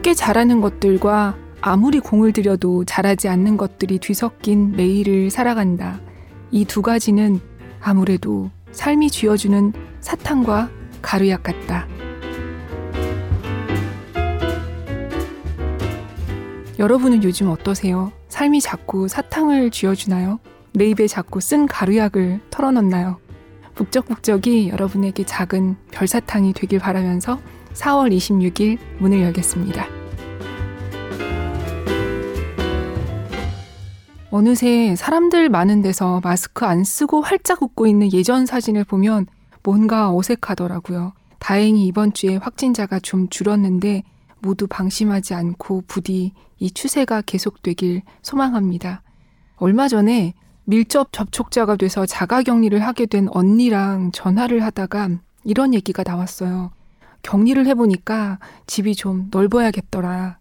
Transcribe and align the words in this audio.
쉽게 0.00 0.14
자라는 0.14 0.60
것들과 0.60 1.36
아무리 1.60 2.00
공을 2.00 2.32
들여도 2.32 2.84
자라지 2.84 3.28
않는 3.28 3.56
것들이 3.56 3.98
뒤섞인 3.98 4.72
매일을 4.72 5.30
살아간다. 5.30 6.00
이 6.50 6.64
두 6.64 6.80
가지는 6.80 7.38
아무래도 7.80 8.50
삶이 8.72 9.10
쥐어주는 9.10 9.72
사탕과 10.00 10.70
가루약 11.02 11.42
같다. 11.42 11.86
여러분은 16.78 17.22
요즘 17.22 17.50
어떠세요? 17.50 18.10
삶이 18.28 18.60
자꾸 18.62 19.06
사탕을 19.06 19.70
쥐어주나요? 19.70 20.40
내 20.72 20.88
입에 20.88 21.06
자꾸 21.08 21.40
쓴 21.40 21.66
가루약을 21.66 22.40
털어넣나요? 22.50 23.18
북적북적이 23.74 24.70
여러분에게 24.70 25.24
작은 25.24 25.76
별사탕이 25.90 26.54
되길 26.54 26.78
바라면서 26.78 27.38
4월 27.74 28.14
26일 28.14 28.78
문을 28.98 29.20
열겠습니다. 29.22 29.86
어느새 34.30 34.94
사람들 34.94 35.48
많은 35.48 35.82
데서 35.82 36.20
마스크 36.22 36.64
안 36.64 36.84
쓰고 36.84 37.20
활짝 37.20 37.62
웃고 37.62 37.86
있는 37.86 38.12
예전 38.12 38.46
사진을 38.46 38.84
보면 38.84 39.26
뭔가 39.62 40.14
어색하더라고요. 40.14 41.12
다행히 41.40 41.86
이번 41.86 42.12
주에 42.12 42.36
확진자가 42.36 43.00
좀 43.00 43.28
줄었는데 43.28 44.04
모두 44.40 44.66
방심하지 44.68 45.34
않고 45.34 45.84
부디 45.88 46.32
이 46.58 46.70
추세가 46.70 47.22
계속되길 47.22 48.02
소망합니다. 48.22 49.02
얼마 49.56 49.88
전에 49.88 50.34
밀접 50.64 51.12
접촉자가 51.12 51.76
돼서 51.76 52.06
자가 52.06 52.42
격리를 52.42 52.78
하게 52.80 53.06
된 53.06 53.28
언니랑 53.32 54.12
전화를 54.12 54.62
하다가 54.62 55.08
이런 55.44 55.74
얘기가 55.74 56.04
나왔어요. 56.06 56.70
격리를 57.22 57.66
해보니까 57.66 58.38
집이 58.66 58.94
좀 58.94 59.28
넓어야겠더라. 59.30 60.38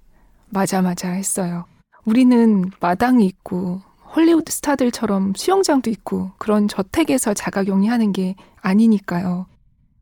맞아, 0.49 0.81
맞아 0.81 1.09
했어요. 1.09 1.65
우리는 2.05 2.71
마당이 2.79 3.25
있고 3.25 3.81
헐리우드 4.15 4.51
스타들처럼 4.51 5.33
수영장도 5.35 5.89
있고 5.91 6.31
그런 6.37 6.67
저택에서 6.67 7.33
자가 7.33 7.63
격리하는 7.63 8.11
게 8.11 8.35
아니니까요. 8.61 9.45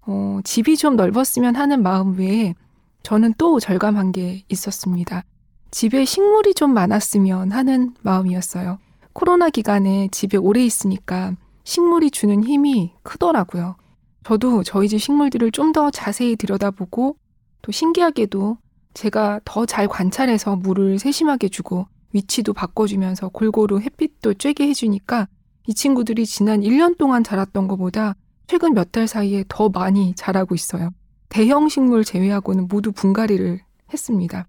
어, 0.08 0.40
집이 0.44 0.78
좀 0.78 0.96
넓었으면 0.96 1.56
하는 1.56 1.84
마음 1.84 2.18
외에 2.18 2.56
저는 3.04 3.34
또 3.38 3.60
절감한 3.60 4.14
게 4.14 4.44
있었습니다. 4.48 5.24
집에 5.72 6.06
식물이 6.06 6.54
좀 6.54 6.74
많았으면 6.74 7.52
하는 7.52 7.94
마음이었어요. 8.02 8.80
코로나 9.12 9.50
기간에 9.50 10.08
집에 10.12 10.38
오래 10.38 10.64
있으니까 10.64 11.34
식물이 11.66 12.12
주는 12.12 12.44
힘이 12.44 12.94
크더라고요. 13.04 13.76
저도 14.24 14.64
저희 14.64 14.88
집 14.90 15.00
식물들을 15.00 15.52
좀 15.52 15.72
더 15.74 15.90
자세히 15.92 16.36
들여다보고 16.36 17.18
또 17.62 17.72
신기하게도 17.72 18.58
제가 18.94 19.42
더 19.46 19.66
잘 19.66 19.88
관찰해서 19.88 20.56
물을 20.56 20.98
세심하게 21.00 21.50
주고 21.50 21.88
위치도 22.14 22.54
바꿔주면서 22.54 23.30
골고루 23.30 23.80
햇빛도 23.80 24.34
쬐게 24.36 24.62
해주니까 24.70 25.28
이 25.68 25.74
친구들이 25.74 26.26
지난 26.26 26.62
1년 26.62 26.98
동안 26.98 27.24
자랐던 27.24 27.68
것보다 27.68 28.16
최근 28.48 28.74
몇 28.74 28.92
달 28.92 29.08
사이에 29.08 29.44
더 29.50 29.70
많이 29.70 30.14
자라고 30.16 30.56
있어요. 30.56 30.92
대형 31.30 31.68
식물 31.68 32.06
제외하고는 32.06 32.68
모두 32.70 32.92
분갈이를 32.94 33.60
했습니다. 33.92 34.48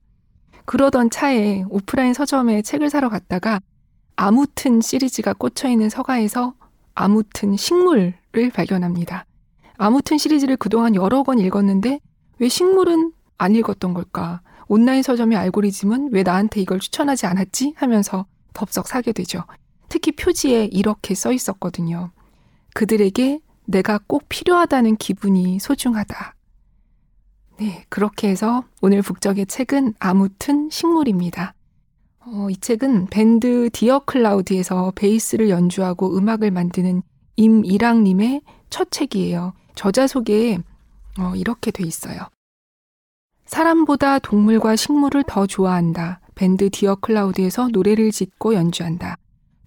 그러던 0.65 1.11
차에 1.11 1.65
오프라인 1.69 2.15
서점에 2.15 2.63
책을 2.63 2.91
사러 2.91 3.09
갔다가 3.09 3.61
아무튼 4.17 4.81
시리즈가 4.81 5.33
꽂혀 5.35 5.69
있는 5.69 5.89
서가에서 5.91 6.55
아무튼 6.95 7.57
식물을 7.57 8.15
발견합니다. 8.55 9.25
아무튼 9.79 10.19
시리즈를 10.19 10.57
그동안 10.57 10.95
여러 10.95 11.23
권 11.23 11.39
읽었는데 11.39 12.01
왜 12.39 12.49
식물은 12.49 13.13
안 13.39 13.55
읽었던 13.55 13.95
걸까? 13.95 14.43
온라인 14.67 15.03
서점의 15.03 15.39
알고리즘은 15.39 16.11
왜 16.13 16.23
나한테 16.23 16.61
이걸 16.61 16.81
추천하지 16.81 17.27
않았지? 17.27 17.75
하면서 17.77 18.27
덥석 18.53 18.89
사게 18.89 19.13
되죠. 19.13 19.45
특히 19.89 20.13
표지에 20.13 20.67
이렇게 20.67 21.15
써 21.15 21.33
있었거든요. 21.33 22.11
그들에게 22.75 23.41
내가 23.65 24.01
꼭 24.07 24.25
필요하다는 24.29 24.97
기분이 24.97 25.59
소중하다. 25.61 26.35
네, 27.61 27.85
그렇게 27.89 28.29
해서 28.29 28.65
오늘 28.83 29.03
북적의 29.03 29.47
책은 29.47 29.95
아무튼 29.99 30.69
식물입니다. 30.71 31.55
어, 32.21 32.49
이 32.51 32.57
책은 32.57 33.07
밴드 33.07 33.71
디어 33.73 34.01
클라우드에서 34.01 34.93
베이스를 34.95 35.49
연주하고 35.49 36.17
음악을 36.17 36.51
만드는 36.51 37.03
임이랑님의 37.37 38.43
첫 38.71 38.91
책이에요. 38.91 39.55
저자 39.79 40.09
소개에 40.09 40.59
어, 41.21 41.37
이렇게 41.37 41.71
돼 41.71 41.85
있어요. 41.85 42.19
사람보다 43.47 44.19
동물과 44.19 44.75
식물을 44.75 45.23
더 45.29 45.47
좋아한다. 45.47 46.19
밴드 46.35 46.69
디어 46.69 46.97
클라우드에서 46.97 47.69
노래를 47.69 48.11
짓고 48.11 48.55
연주한다. 48.55 49.19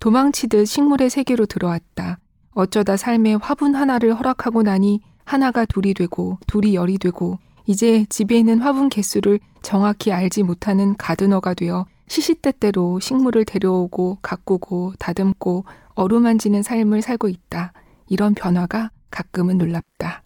도망치듯 0.01 0.67
식물의 0.67 1.09
세계로 1.09 1.45
들어왔다. 1.45 2.19
어쩌다 2.51 2.97
삶에 2.97 3.37
화분 3.37 3.73
하나를 3.73 4.13
허락하고 4.13 4.63
나니 4.63 4.99
하나가 5.23 5.63
둘이 5.63 5.93
되고 5.93 6.37
둘이 6.45 6.75
열이 6.75 6.97
되고 6.97 7.39
이제 7.65 8.05
집에 8.09 8.37
있는 8.37 8.59
화분 8.59 8.89
개수를 8.89 9.39
정확히 9.61 10.11
알지 10.11 10.43
못하는 10.43 10.97
가드너가 10.97 11.53
되어 11.53 11.85
시시때때로 12.09 12.99
식물을 12.99 13.45
데려오고 13.45 14.17
가꾸고 14.21 14.91
다듬고 14.99 15.63
어루만지는 15.95 16.63
삶을 16.63 17.01
살고 17.01 17.29
있다. 17.29 17.71
이런 18.09 18.33
변화가 18.33 18.91
가끔은 19.11 19.57
놀랍다. 19.57 20.23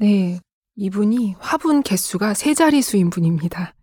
네. 0.00 0.40
이분이 0.76 1.36
화분 1.38 1.82
개수가 1.82 2.34
세 2.34 2.52
자리수인 2.52 3.10
분입니다. 3.10 3.74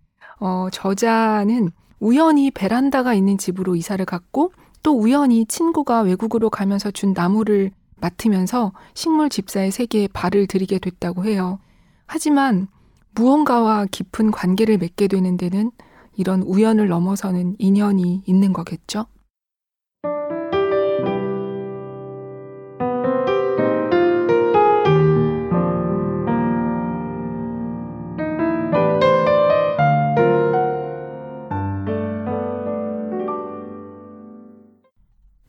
어, 0.41 0.67
저자는 0.71 1.71
우연히 2.01 2.51
베란다가 2.51 3.13
있는 3.13 3.37
집으로 3.37 3.75
이사를 3.75 4.03
갔고 4.05 4.51
또 4.83 4.99
우연히 4.99 5.45
친구가 5.45 6.01
외국으로 6.01 6.49
가면서 6.49 6.91
준 6.91 7.13
나무를 7.13 7.71
맡으면서 8.01 8.73
식물 8.93 9.29
집사의 9.29 9.71
세계에 9.71 10.07
발을 10.07 10.47
들이게 10.47 10.79
됐다고 10.79 11.25
해요. 11.25 11.59
하지만 12.07 12.67
무언가와 13.13 13.85
깊은 13.85 14.31
관계를 14.31 14.77
맺게 14.79 15.07
되는 15.07 15.37
데는 15.37 15.71
이런 16.17 16.41
우연을 16.41 16.87
넘어서는 16.87 17.55
인연이 17.59 18.23
있는 18.25 18.51
거겠죠? 18.51 19.05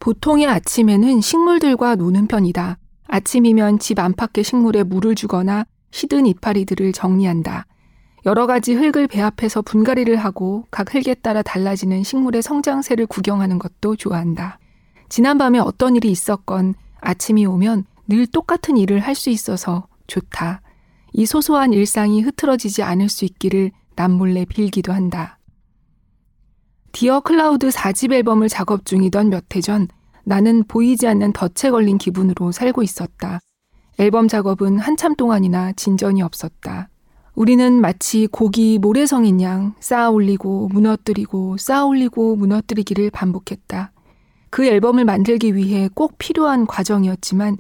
보통의 0.03 0.49
아침에는 0.49 1.21
식물들과 1.21 1.95
노는 1.95 2.27
편이다. 2.27 2.77
아침이면 3.07 3.79
집 3.79 4.01
안팎의 4.01 4.43
식물에 4.43 4.83
물을 4.83 5.15
주거나 5.15 5.65
시든 5.93 6.27
이파리들을 6.27 6.93
정리한다. 6.93 7.67
여러 8.27 8.49
가지 8.49 8.75
흙을 8.75 9.07
배합해서 9.07 9.63
분갈이를 9.63 10.17
하고 10.17 10.67
각 10.73 10.93
흙에 10.93 11.15
따라 11.15 11.43
달라지는 11.43 12.03
식물의 12.03 12.43
성장세를 12.43 13.07
구경하는 13.07 13.61
것도 13.61 13.95
좋아한다. 13.95 14.59
지난밤에 15.09 15.61
어떤 15.61 15.95
일이 15.95 16.11
있었건 16.11 16.75
아침이 17.01 17.47
오면 17.47 17.85
늘 18.09 18.27
똑같은 18.27 18.77
일을 18.77 18.99
할 18.99 19.15
수 19.15 19.31
있어서 19.31 19.87
좋다. 20.09 20.63
이 21.13 21.27
소소한 21.27 21.73
일상이 21.73 22.23
흐트러지지 22.23 22.83
않을 22.83 23.09
수 23.09 23.25
있기를 23.25 23.71
남몰래 23.95 24.47
빌기도 24.47 24.93
한다. 24.93 25.39
디어 26.93 27.21
클라우드 27.21 27.69
4집 27.71 28.13
앨범을 28.13 28.49
작업 28.49 28.85
중이던 28.85 29.31
몇 29.31 29.45
해 29.55 29.61
전 29.61 29.89
나는 30.25 30.63
보이지 30.65 31.07
않는 31.09 31.33
덫에 31.33 31.71
걸린 31.71 31.99
기분으로 31.99 32.53
살고 32.53 32.83
있었다. 32.83 33.41
앨범 33.99 34.29
작업은 34.29 34.79
한참 34.79 35.17
동안이나 35.17 35.73
진전이 35.73 36.23
없었다. 36.23 36.89
우리는 37.35 37.81
마치 37.81 38.27
곡이 38.27 38.79
모래성인 38.79 39.41
양 39.41 39.75
쌓아 39.81 40.11
올리고 40.11 40.69
무너뜨리고 40.69 41.57
쌓아 41.57 41.85
올리고 41.87 42.37
무너뜨리기를 42.37 43.11
반복했다. 43.11 43.91
그 44.51 44.67
앨범을 44.67 45.05
만들기 45.07 45.57
위해 45.57 45.89
꼭 45.95 46.19
필요한 46.19 46.67
과정이었지만 46.67 47.57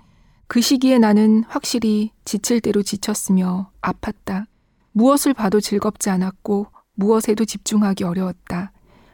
그 0.46 0.60
시기에 0.60 0.98
나는 0.98 1.42
확실히 1.48 2.10
지칠 2.26 2.60
대로 2.60 2.82
지쳤으며 2.82 3.70
아팠다. 3.80 4.44
무엇을 4.92 5.32
봐도 5.32 5.58
즐겁지 5.60 6.10
않았고 6.10 6.66
무엇에도 6.94 7.46
집중하기 7.46 8.04
어려웠다. 8.04 8.72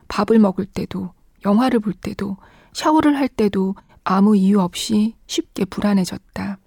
밥을 0.08 0.38
먹을 0.38 0.66
때도, 0.66 1.12
영화를 1.44 1.80
볼 1.80 1.92
때도, 1.92 2.36
샤워를 2.72 3.16
할 3.16 3.28
때도 3.28 3.74
아무 4.04 4.36
이유 4.36 4.60
없이 4.60 5.14
쉽게 5.26 5.64
불안해졌다. 5.66 6.58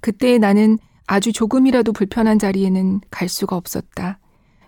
그때 0.00 0.38
나는 0.38 0.78
아주 1.06 1.32
조금이라도 1.32 1.92
불편한 1.92 2.38
자리에는 2.38 3.00
갈 3.10 3.28
수가 3.28 3.56
없었다. 3.56 4.18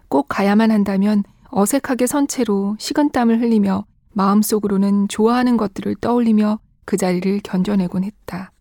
꼭 0.09 0.27
가야만 0.29 0.71
한다면 0.71 1.23
어색하게 1.51 2.07
선 2.07 2.29
채로 2.29 2.77
식은땀을 2.79 3.41
흘리며 3.41 3.85
마음속으로는 4.13 5.09
좋아하는 5.09 5.57
것들을 5.57 5.97
떠올리며 6.01 6.59
그 6.85 6.97
자리를 6.97 7.41
견뎌내곤 7.43 8.05
했다. 8.05 8.53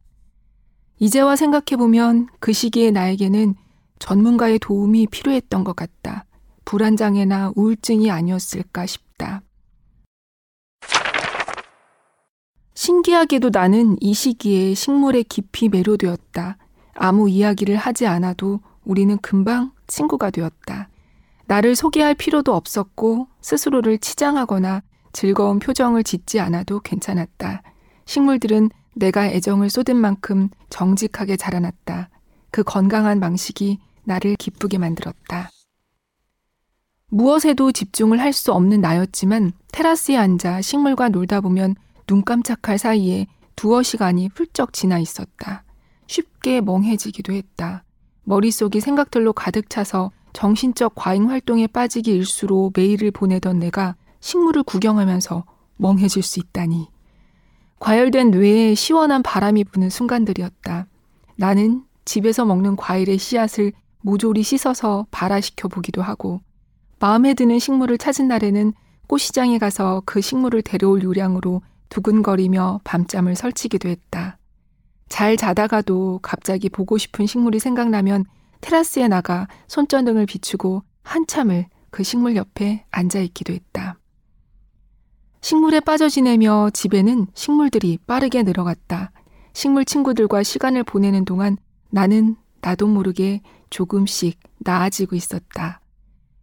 이제와 1.00 1.36
생각해보면 1.36 2.28
그 2.40 2.54
시기에 2.54 2.92
나에게는 2.92 3.56
전문가의 4.00 4.60
도움이 4.60 5.07
필요했던 5.07 5.63
것 5.63 5.75
같다. 5.75 6.25
불안장애나 6.66 7.54
우울증이 7.56 8.10
아니었을까 8.10 8.86
싶다. 8.86 9.12
신기하게도 12.75 13.49
나는 13.53 13.97
이 14.01 14.13
시기에 14.13 14.73
식물에 14.73 15.23
깊이 15.23 15.69
매료되었다. 15.69 16.57
아무 16.95 17.29
이야기를 17.29 17.77
하지 17.77 18.07
않아도 18.07 18.59
우리는 18.83 19.17
금방 19.19 19.71
친구가 19.87 20.31
되었다. 20.31 20.89
나를 21.45 21.75
소개할 21.75 22.15
필요도 22.15 22.53
없었고 22.53 23.27
스스로를 23.41 23.99
치장하거나 23.99 24.81
즐거운 25.13 25.59
표정을 25.59 26.03
짓지 26.03 26.39
않아도 26.39 26.79
괜찮았다. 26.79 27.61
식물들은 28.05 28.69
내가 28.95 29.27
애정을 29.27 29.69
쏟은 29.69 29.95
만큼 29.95 30.49
정직하게 30.69 31.37
자라났다. 31.37 32.09
그 32.51 32.63
건강한 32.63 33.19
방식이 33.19 33.79
나를 34.03 34.35
기쁘게 34.35 34.77
만들었다. 34.77 35.49
무엇에도 37.13 37.71
집중을 37.71 38.19
할 38.19 38.33
수 38.33 38.51
없는 38.54 38.81
나였지만 38.81 39.51
테라스에 39.71 40.18
앉아 40.18 40.62
식물과 40.62 41.10
놀다 41.10 41.42
보면 41.42 41.75
눈 42.07 42.24
깜짝할 42.24 42.80
사이에 42.80 43.27
두어 43.56 43.83
시간이 43.83 44.30
훌쩍 44.33 44.74
지나 44.74 44.98
있었다. 44.98 45.63
쉽게 46.07 46.62
멍해지기도 46.62 47.31
했다. 47.31 47.83
머릿속이 48.24 48.81
생각들로 48.81 49.31
가득 49.31 49.69
차서 49.69 50.12
정신적 50.33 50.94
과잉 50.95 51.30
활동에 51.30 51.68
빠지기 51.68 52.12
일수로 52.12 52.71
메일을 52.75 53.12
보내던 53.12 53.59
내가 53.59 53.95
식물을 54.19 54.63
구경하면서 54.63 55.45
멍해질 55.77 56.24
수 56.24 56.39
있다니. 56.39 56.88
과열된 57.80 58.31
뇌에 58.31 58.74
시원한 58.74 59.21
바람이 59.21 59.66
부는 59.66 59.92
순간들이었다. 59.92 60.88
나는 61.36 61.83
집에서 62.06 62.44
먹는 62.44 62.75
과일의 62.75 63.19
씨앗을 63.19 63.71
모조리 64.01 64.42
씻어서 64.42 65.06
발화시켜 65.12 65.68
보기도 65.68 66.01
하고, 66.01 66.42
마음에 67.03 67.33
드는 67.33 67.59
식물을 67.59 67.97
찾은 67.97 68.29
날에는 68.29 68.71
꽃시장에 69.07 69.57
가서 69.57 70.01
그 70.05 70.21
식물을 70.21 70.61
데려올 70.61 71.03
요량으로 71.03 71.61
두근거리며 71.89 72.79
밤잠을 72.85 73.35
설치기도 73.35 73.89
했다. 73.89 74.38
잘 75.09 75.35
자다가도 75.35 76.21
갑자기 76.21 76.69
보고 76.69 76.97
싶은 76.97 77.25
식물이 77.25 77.59
생각나면 77.59 78.23
테라스에 78.61 79.09
나가 79.09 79.50
손전등을 79.67 80.25
비추고 80.27 80.83
한참을 81.03 81.65
그 81.89 82.03
식물 82.03 82.38
옆에 82.38 82.85
앉아 82.89 83.19
있기도 83.19 83.51
했다. 83.51 83.99
식물에 85.41 85.81
빠져 85.81 86.07
지내며 86.07 86.69
집에는 86.69 87.27
식물들이 87.33 87.97
빠르게 88.07 88.44
늘어갔다. 88.44 89.11
식물 89.51 89.83
친구들과 89.83 90.44
시간을 90.44 90.85
보내는 90.85 91.25
동안 91.25 91.57
나는 91.89 92.38
나도 92.61 92.88
모르게 92.88 93.41
조금씩 93.71 94.39
나아지고 94.59 95.17
있었다. 95.17 95.81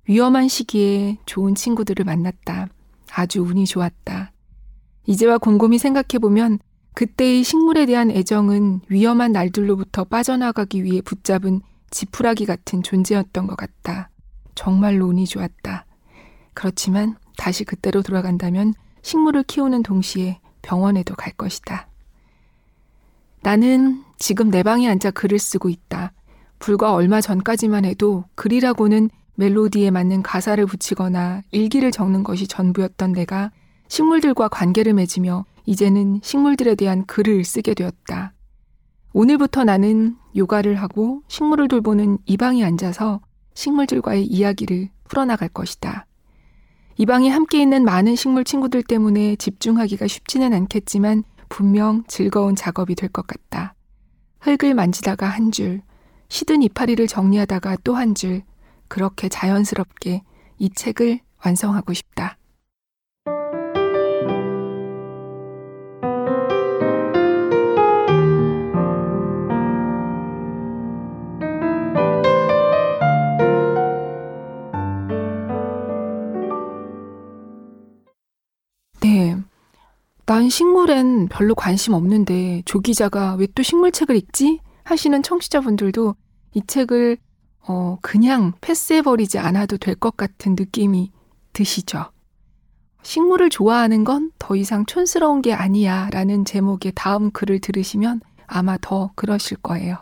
위험한 0.07 0.49
시기에 0.49 1.19
좋은 1.27 1.55
친구들을 1.55 2.05
만났다. 2.05 2.69
아주 3.13 3.43
운이 3.43 3.67
좋았다. 3.67 4.33
이제와 5.07 5.39
곰곰이 5.39 5.79
생각해보면 5.79 6.59
그때의 6.95 7.45
식물에 7.45 7.87
대한 7.87 8.11
애정은 8.11 8.81
위험한 8.89 9.33
날들로부터 9.33 10.05
빠져나가기 10.05 10.85
위해 10.85 11.01
붙잡은 11.01 11.61
지푸라기 11.91 12.47
같은 12.47 12.83
존재였던 12.83 13.47
것 13.47 13.57
같다. 13.57 14.11
정말로 14.55 15.07
운이 15.07 15.27
좋았다. 15.27 15.87
그렇지만 16.55 17.17
다시 17.37 17.65
그때로 17.65 18.03
돌아간다면 18.03 18.75
식물을 19.03 19.45
키우는 19.45 19.83
동시에 19.83 20.41
병원에도 20.63 21.15
갈 21.15 21.33
것이다. 21.33 21.89
나는 23.43 24.05
지금 24.19 24.51
내 24.51 24.63
방에 24.63 24.89
앉아 24.89 25.13
글을 25.13 25.39
쓰고 25.39 25.71
있다. 25.71 26.13
불과 26.59 26.93
얼마 26.93 27.23
전까지만 27.23 27.87
해도 27.87 28.25
글이라고는 28.35 29.09
멜로디에 29.41 29.91
맞는 29.91 30.23
가사를 30.23 30.67
붙이거나 30.67 31.41
일기를 31.51 31.91
적는 31.91 32.25
것이 32.25 32.47
전부였던 32.47 33.13
내가 33.13 33.51
식물들과 33.89 34.49
관계를 34.49 34.93
맺으며 34.93 35.47
이제는 35.65 36.21
식물들에 36.23 36.75
대한 36.75 37.07
글을 37.07 37.43
쓰게 37.45 37.73
되었다. 37.73 38.35
오늘부터 39.15 39.65
나는 39.65 40.17
요가를 40.37 40.75
하고 40.75 41.23
식물을 41.29 41.69
돌보는 41.69 42.19
이 42.27 42.37
방에 42.37 42.63
앉아서 42.63 43.23
식물들과의 43.55 44.27
이야기를 44.27 44.91
풀어나갈 45.09 45.49
것이다. 45.49 46.05
이 46.99 47.07
방에 47.07 47.31
함께 47.31 47.63
있는 47.63 47.83
많은 47.85 48.17
식물 48.17 48.45
친구들 48.45 48.83
때문에 48.83 49.37
집중하기가 49.37 50.07
쉽지는 50.07 50.53
않겠지만 50.53 51.25
분명 51.49 52.05
즐거운 52.09 52.55
작업이 52.55 52.95
될 52.95 53.09
것 53.09 53.27
같다. 53.27 53.75
흙을 54.41 54.75
만지다가 54.75 55.27
한 55.27 55.51
줄, 55.51 55.81
시든 56.29 56.61
이파리를 56.61 57.07
정리하다가 57.07 57.79
또 57.85 57.95
한 57.95 58.15
줄, 58.15 58.43
그렇게 58.91 59.31
자연스럽게 59.31 60.23
이 60.59 60.69
책을 60.69 61.21
완성하고 61.43 61.95
싶다. 61.95 62.37
난 80.31 80.49
식물엔 80.49 81.27
별로 81.29 81.57
관심 81.57 81.93
없는데 81.93 82.63
조 82.65 82.79
기자가 82.81 83.35
왜 83.35 83.49
또 83.53 83.65
식물책을 83.65 84.15
읽지? 84.15 84.61
하시는 84.85 85.23
청취자분들도 85.25 86.15
이 86.55 86.63
책을 86.67 87.19
어, 87.67 87.99
그냥 88.03 88.53
패스해버리지 88.61 89.39
않아도 89.39 89.77
될 89.77 89.95
것 89.95 90.17
같은 90.17 90.55
느낌이 90.59 91.13
드시죠? 91.53 92.11
식물을 93.03 93.51
좋아하는 93.51 94.05
건 94.05 94.31
더 94.39 94.57
이상 94.57 94.85
촌스러운 94.87 95.43
게 95.43 95.53
아니야 95.55 96.09
라는 96.13 96.45
제목의 96.45 96.93
다음 96.95 97.31
글을 97.31 97.61
들으시면 97.61 98.21
아마 98.47 98.77
더 98.81 99.13
그러실 99.15 99.59
거예요. 99.59 99.97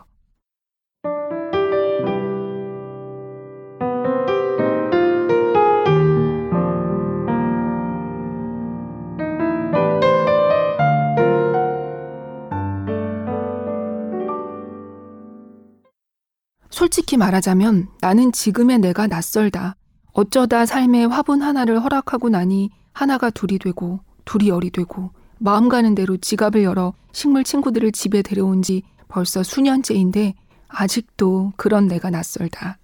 솔직히 16.89 17.17
말하자면 17.17 17.87
나는 18.01 18.31
지금의 18.31 18.79
내가 18.79 19.05
낯설다. 19.05 19.75
어쩌다 20.11 20.65
삶의 20.65 21.07
화분 21.09 21.43
하나를 21.43 21.83
허락하고 21.83 22.29
나니 22.29 22.71
하나가 22.93 23.29
둘이 23.29 23.59
되고 23.59 23.99
둘이 24.25 24.49
열이 24.49 24.71
되고 24.71 25.11
마음 25.37 25.69
가는 25.69 25.93
대로 25.93 26.17
지갑을 26.17 26.63
열어 26.63 26.95
식물 27.11 27.43
친구들을 27.43 27.91
집에 27.91 28.23
데려온 28.23 28.63
지 28.63 28.81
벌써 29.07 29.43
수년째인데 29.43 30.33
아직도 30.67 31.53
그런 31.57 31.87
내가 31.87 32.09
낯설다. 32.09 32.79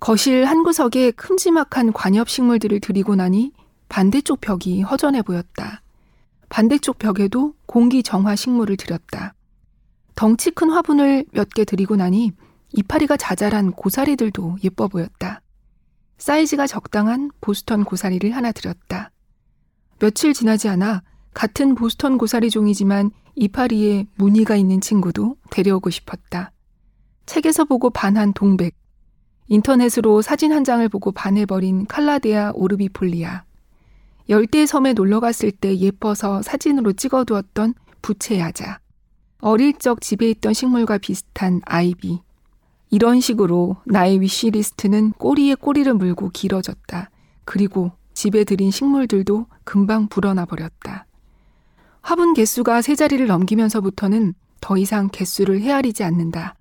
거실 0.00 0.46
한 0.46 0.62
구석에 0.64 1.10
큼지막한 1.10 1.92
관엽 1.92 2.30
식물들을 2.30 2.80
들이고 2.80 3.16
나니 3.16 3.52
반대쪽 3.90 4.40
벽이 4.40 4.80
허전해 4.80 5.20
보였다. 5.20 5.82
반대쪽 6.48 6.96
벽에도 6.98 7.52
공기 7.66 8.02
정화 8.02 8.34
식물을 8.34 8.78
들였다. 8.78 9.34
덩치 10.14 10.50
큰 10.52 10.70
화분을 10.70 11.26
몇 11.32 11.50
개 11.50 11.66
들이고 11.66 11.96
나니 11.96 12.32
이파리가 12.76 13.16
자잘한 13.16 13.72
고사리들도 13.72 14.58
예뻐 14.64 14.88
보였다. 14.88 15.40
사이즈가 16.18 16.66
적당한 16.66 17.30
보스턴 17.40 17.84
고사리를 17.84 18.30
하나 18.34 18.52
들였다. 18.52 19.10
며칠 20.00 20.34
지나지 20.34 20.68
않아 20.68 21.02
같은 21.32 21.74
보스턴 21.74 22.18
고사리 22.18 22.50
종이지만 22.50 23.10
이파리에 23.36 24.06
무늬가 24.16 24.56
있는 24.56 24.80
친구도 24.80 25.36
데려오고 25.50 25.90
싶었다. 25.90 26.52
책에서 27.26 27.64
보고 27.64 27.90
반한 27.90 28.32
동백, 28.32 28.76
인터넷으로 29.48 30.20
사진 30.22 30.52
한 30.52 30.64
장을 30.64 30.86
보고 30.88 31.12
반해버린 31.12 31.86
칼라데아 31.86 32.52
오르비폴리아, 32.54 33.44
열대 34.28 34.66
섬에 34.66 34.92
놀러 34.94 35.20
갔을 35.20 35.50
때 35.50 35.76
예뻐서 35.78 36.42
사진으로 36.42 36.92
찍어두었던 36.92 37.74
부채야자, 38.02 38.80
어릴 39.40 39.78
적 39.78 40.00
집에 40.00 40.30
있던 40.30 40.52
식물과 40.52 40.98
비슷한 40.98 41.60
아이비, 41.64 42.20
이런 42.94 43.18
식으로 43.18 43.74
나의 43.86 44.20
위시리스트는 44.20 45.14
꼬리에 45.18 45.56
꼬리를 45.56 45.92
물고 45.94 46.30
길어졌다. 46.30 47.10
그리고 47.44 47.90
집에 48.14 48.44
들인 48.44 48.70
식물들도 48.70 49.46
금방 49.64 50.06
불어나 50.06 50.44
버렸다. 50.44 51.04
화분 52.02 52.34
개수가 52.34 52.82
세 52.82 52.94
자리를 52.94 53.26
넘기면서부터는 53.26 54.34
더 54.60 54.78
이상 54.78 55.08
개수를 55.08 55.60
헤아리지 55.60 56.04
않는다. 56.04 56.54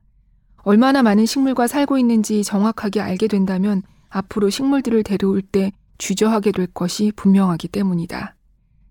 얼마나 0.64 1.04
많은 1.04 1.28
식물과 1.28 1.68
살고 1.68 2.00
있는지 2.00 2.44
정확하게 2.44 3.00
알게 3.00 3.28
된다면 3.28 3.84
앞으로 4.10 4.50
식물들을 4.50 5.04
데려올 5.04 5.44
때 5.44 5.72
주저하게 6.00 6.52
될 6.52 6.66
것이 6.66 7.12
분명하기 7.16 7.68
때문이다. 7.68 8.36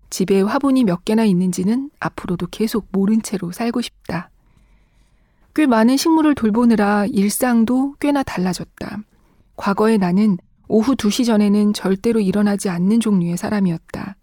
집에 0.09 0.39
화분이 0.39 0.85
몇 0.85 1.03
개나 1.03 1.25
있는지는 1.25 1.89
앞으로도 1.99 2.47
계속 2.51 2.87
모른 2.93 3.21
채로 3.21 3.51
살고 3.51 3.81
싶다. 3.81 4.29
꽤 5.55 5.67
많은 5.67 5.97
식물을 5.97 6.33
돌보느라 6.33 7.05
일상도 7.05 7.93
꽤나 7.99 8.23
달라졌다. 8.23 8.99
과거의 9.55 9.99
나는 9.99 10.37
오후 10.67 10.95
2시 10.95 11.25
전에는 11.25 11.73
절대로 11.73 12.19
일어나지 12.19 12.69
않는 12.69 12.99
종류의 12.99 13.37
사람이었다. 13.37 14.15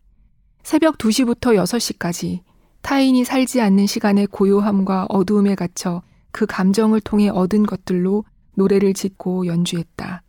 새벽 0.64 0.98
2시부터 0.98 1.54
6시까지 1.54 2.40
타인이 2.82 3.24
살지 3.24 3.60
않는 3.60 3.86
시간의 3.86 4.26
고요함과 4.26 5.06
어두움에 5.08 5.54
갇혀 5.54 6.02
그 6.32 6.46
감정을 6.46 7.00
통해 7.00 7.28
얻은 7.28 7.64
것들로 7.64 8.24
노래를 8.54 8.94
짓고 8.94 9.46
연주했다. 9.46 10.22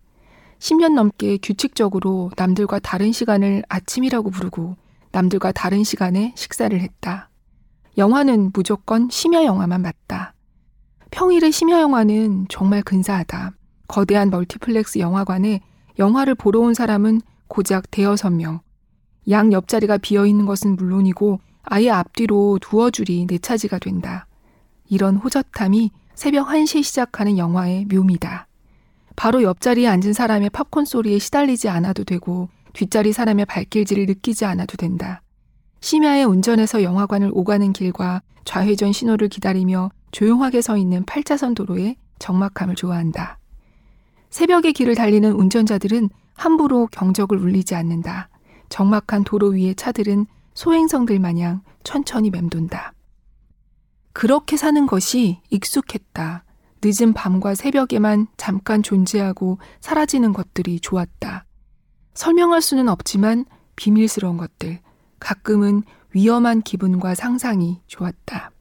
10년 0.60 0.93
넘게 0.93 1.39
규칙적으로 1.41 2.29
남들과 2.38 2.77
다른 2.77 3.12
시간을 3.12 3.63
아침이라고 3.67 4.29
부르고 4.29 4.75
남들과 5.12 5.51
다른 5.51 5.84
시간에 5.84 6.34
식사를 6.38 6.79
했다. 6.79 7.31
영화는 7.98 8.51
무조건 8.53 9.10
심야 9.10 9.43
영화만 9.43 9.81
봤다. 9.81 10.36
평일의 11.12 11.51
심야 11.51 11.82
영화는 11.82 12.48
정말 12.50 12.82
근사하다. 12.82 13.51
거대한 13.88 14.30
멀티플렉스 14.30 15.00
영화관에 15.00 15.60
영화를 16.00 16.36
보러 16.36 16.62
온 16.62 16.74
사람은 16.74 17.22
고작 17.48 17.91
대여섯 17.91 18.34
명. 18.34 18.62
양 19.30 19.51
옆자리가 19.51 19.98
비어 19.98 20.25
있는 20.25 20.46
것은 20.46 20.77
물론이고 20.77 21.39
아예 21.63 21.89
앞뒤로 21.89 22.58
두어 22.62 22.89
줄이 22.89 23.27
내 23.27 23.38
차지가 23.38 23.77
된다. 23.77 24.25
이런 24.88 25.18
호젓함이 25.18 25.91
새벽 26.15 26.48
1시에 26.48 26.82
시작하는 26.82 27.38
영화의 27.38 27.86
묘미다. 27.86 28.48
바로 29.18 29.44
옆자리에 29.44 29.88
앉은 29.88 30.13
사람의 30.13 30.50
팝콘 30.51 30.86
소리에 30.86 31.20
시달리지 31.20 31.68
않아도 31.68 32.06
되고 32.06 32.50
뒷자리 32.74 33.12
사람의 33.12 33.46
발길질을 33.46 34.06
느끼지 34.06 34.46
않아도 34.46 34.77
된다. 34.77 35.22
심야에 35.82 36.24
운전해서 36.24 36.84
영화관을 36.84 37.32
오가는 37.34 37.74
길과 37.74 38.22
좌회전 38.46 38.94
신호를 38.94 39.27
기다리며 39.27 39.91
조용하게 40.12 40.62
서 40.62 40.77
있는 40.77 41.03
8차선 41.06 41.56
도로의 41.56 41.96
적막함을 42.20 42.75
좋아한다. 42.75 43.39
새벽에 44.30 44.72
길을 44.72 44.96
달리는 44.96 45.32
운전자들은 45.32 46.10
함부로 46.34 46.88
경적을 46.88 47.38
울리지 47.38 47.75
않는다. 47.75 48.30
적막한 48.70 49.24
도로 49.25 49.50
위의 49.50 49.75
차들은 49.75 50.25
소행성들 50.53 51.20
마냥 51.20 51.62
천천히 51.84 52.30
맴돈다. 52.30 52.94
그렇게 54.13 54.58
사는 54.58 54.86
것이 54.86 55.39
익숙했다. 55.50 56.44
늦은 56.84 57.13
밤과 57.13 57.56
새벽에만 57.56 58.27
잠깐 58.38 58.82
존재하고 58.82 59.60
사라지는 59.82 60.34
것들이 60.34 60.80
좋았다. 60.80 61.46
설명할 62.13 62.62
수는 62.62 62.89
없지만 62.89 63.46
비밀스러운 63.75 64.38
것들, 64.38 64.80
가끔은 65.20 65.84
위험한 66.13 66.62
기분과 66.62 67.15
상상이 67.15 67.82
좋았다. 67.88 68.51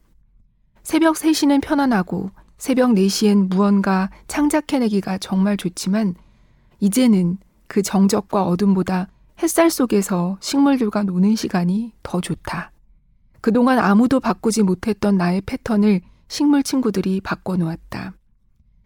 새벽 0.91 1.15
3시는 1.15 1.61
편안하고 1.61 2.31
새벽 2.57 2.89
4시엔 2.89 3.47
무언가 3.47 4.09
창작해내기가 4.27 5.19
정말 5.19 5.55
좋지만 5.55 6.15
이제는 6.81 7.37
그 7.67 7.81
정적과 7.81 8.43
어둠보다 8.43 9.07
햇살 9.41 9.69
속에서 9.69 10.37
식물들과 10.41 11.03
노는 11.03 11.37
시간이 11.37 11.93
더 12.03 12.19
좋다. 12.19 12.73
그동안 13.39 13.79
아무도 13.79 14.19
바꾸지 14.19 14.63
못했던 14.63 15.15
나의 15.15 15.39
패턴을 15.45 16.01
식물 16.27 16.61
친구들이 16.61 17.21
바꿔놓았다. 17.21 18.11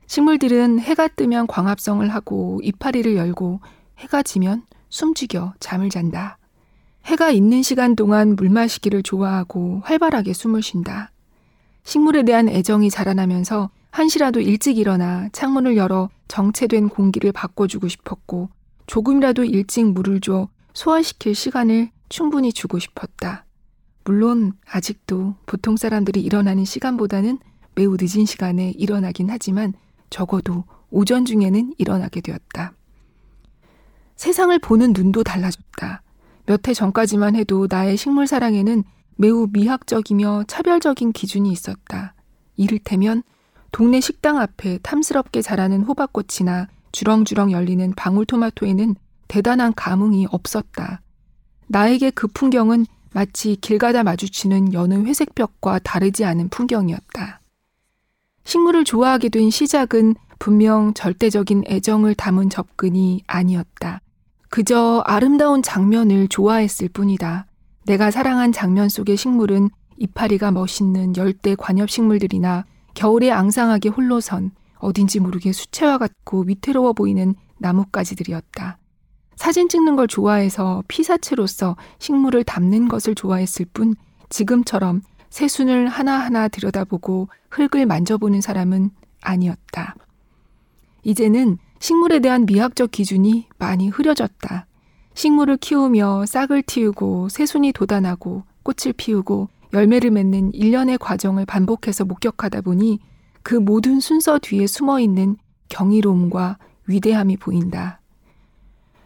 식물들은 0.05 0.77
해가 0.81 1.07
뜨면 1.07 1.47
광합성을 1.47 2.07
하고 2.07 2.59
이파리를 2.61 3.15
열고 3.15 3.61
해가 3.97 4.21
지면 4.21 4.61
숨죽여 4.89 5.55
잠을 5.59 5.89
잔다. 5.89 6.37
해가 7.05 7.31
있는 7.31 7.63
시간 7.63 7.95
동안 7.95 8.35
물 8.35 8.51
마시기를 8.51 9.01
좋아하고 9.01 9.81
활발하게 9.83 10.33
숨을 10.33 10.61
쉰다. 10.61 11.09
식물에 11.85 12.23
대한 12.23 12.49
애정이 12.49 12.89
자라나면서 12.89 13.69
한시라도 13.91 14.41
일찍 14.41 14.77
일어나 14.77 15.29
창문을 15.31 15.77
열어 15.77 16.09
정체된 16.27 16.89
공기를 16.89 17.31
바꿔주고 17.31 17.87
싶었고 17.87 18.49
조금이라도 18.87 19.45
일찍 19.45 19.85
물을 19.85 20.19
줘 20.19 20.49
소화시킬 20.73 21.33
시간을 21.33 21.91
충분히 22.09 22.51
주고 22.51 22.79
싶었다. 22.79 23.45
물론 24.03 24.53
아직도 24.69 25.35
보통 25.45 25.77
사람들이 25.77 26.21
일어나는 26.21 26.65
시간보다는 26.65 27.39
매우 27.75 27.95
늦은 27.99 28.25
시간에 28.25 28.71
일어나긴 28.71 29.29
하지만 29.29 29.73
적어도 30.09 30.65
오전 30.89 31.25
중에는 31.25 31.73
일어나게 31.77 32.21
되었다. 32.21 32.73
세상을 34.15 34.57
보는 34.59 34.93
눈도 34.93 35.23
달라졌다. 35.23 36.01
몇 36.45 36.67
해 36.67 36.73
전까지만 36.73 37.35
해도 37.35 37.67
나의 37.69 37.97
식물 37.97 38.27
사랑에는 38.27 38.83
매우 39.15 39.47
미학적이며 39.51 40.45
차별적인 40.47 41.11
기준이 41.11 41.51
있었다. 41.51 42.13
이를테면 42.57 43.23
동네 43.71 43.99
식당 43.99 44.37
앞에 44.39 44.79
탐스럽게 44.81 45.41
자라는 45.41 45.83
호박꽃이나 45.83 46.67
주렁주렁 46.91 47.51
열리는 47.51 47.93
방울토마토에는 47.95 48.95
대단한 49.27 49.73
감흥이 49.73 50.27
없었다. 50.31 51.01
나에게 51.67 52.11
그 52.11 52.27
풍경은 52.27 52.85
마치 53.13 53.55
길 53.55 53.77
가다 53.77 54.03
마주치는 54.03 54.73
여느 54.73 54.93
회색 55.05 55.35
벽과 55.35 55.79
다르지 55.79 56.25
않은 56.25 56.49
풍경이었다. 56.49 57.39
식물을 58.43 58.83
좋아하게 58.83 59.29
된 59.29 59.49
시작은 59.49 60.15
분명 60.37 60.93
절대적인 60.93 61.63
애정을 61.67 62.15
담은 62.15 62.49
접근이 62.49 63.23
아니었다. 63.25 64.01
그저 64.49 65.01
아름다운 65.05 65.63
장면을 65.63 66.27
좋아했을 66.27 66.89
뿐이다. 66.89 67.47
내가 67.85 68.09
사랑한 68.09 68.51
장면 68.51 68.89
속의 68.89 69.15
식물은 69.15 69.69
이파리가 69.97 70.51
멋있는 70.51 71.15
열대 71.15 71.55
관엽식물들이나 71.55 72.65
겨울에 72.95 73.31
앙상하게 73.31 73.89
홀로선 73.89 74.51
어딘지 74.79 75.19
모르게 75.19 75.51
수채화 75.51 75.99
같고 75.99 76.45
위태로워 76.47 76.93
보이는 76.93 77.35
나뭇가지들이었다. 77.59 78.77
사진 79.35 79.69
찍는 79.69 79.95
걸 79.95 80.07
좋아해서 80.07 80.83
피사체로서 80.87 81.75
식물을 81.99 82.43
담는 82.43 82.87
것을 82.87 83.15
좋아했을 83.15 83.65
뿐 83.73 83.95
지금처럼 84.29 85.01
새순을 85.29 85.87
하나하나 85.87 86.47
들여다보고 86.47 87.29
흙을 87.51 87.85
만져보는 87.85 88.41
사람은 88.41 88.89
아니었다. 89.21 89.95
이제는 91.03 91.57
식물에 91.79 92.19
대한 92.19 92.45
미학적 92.45 92.91
기준이 92.91 93.47
많이 93.59 93.89
흐려졌다. 93.89 94.65
식물을 95.15 95.57
키우며 95.57 96.25
싹을 96.27 96.61
틔우고 96.63 97.29
새순이 97.29 97.71
돋아나고 97.71 98.43
꽃을 98.63 98.93
피우고 98.95 99.49
열매를 99.73 100.11
맺는 100.11 100.53
일련의 100.53 100.97
과정을 100.97 101.45
반복해서 101.45 102.05
목격하다 102.05 102.61
보니 102.61 102.99
그 103.41 103.55
모든 103.55 103.99
순서 103.99 104.39
뒤에 104.39 104.67
숨어 104.67 104.99
있는 104.99 105.37
경이로움과 105.69 106.57
위대함이 106.87 107.37
보인다. 107.37 108.01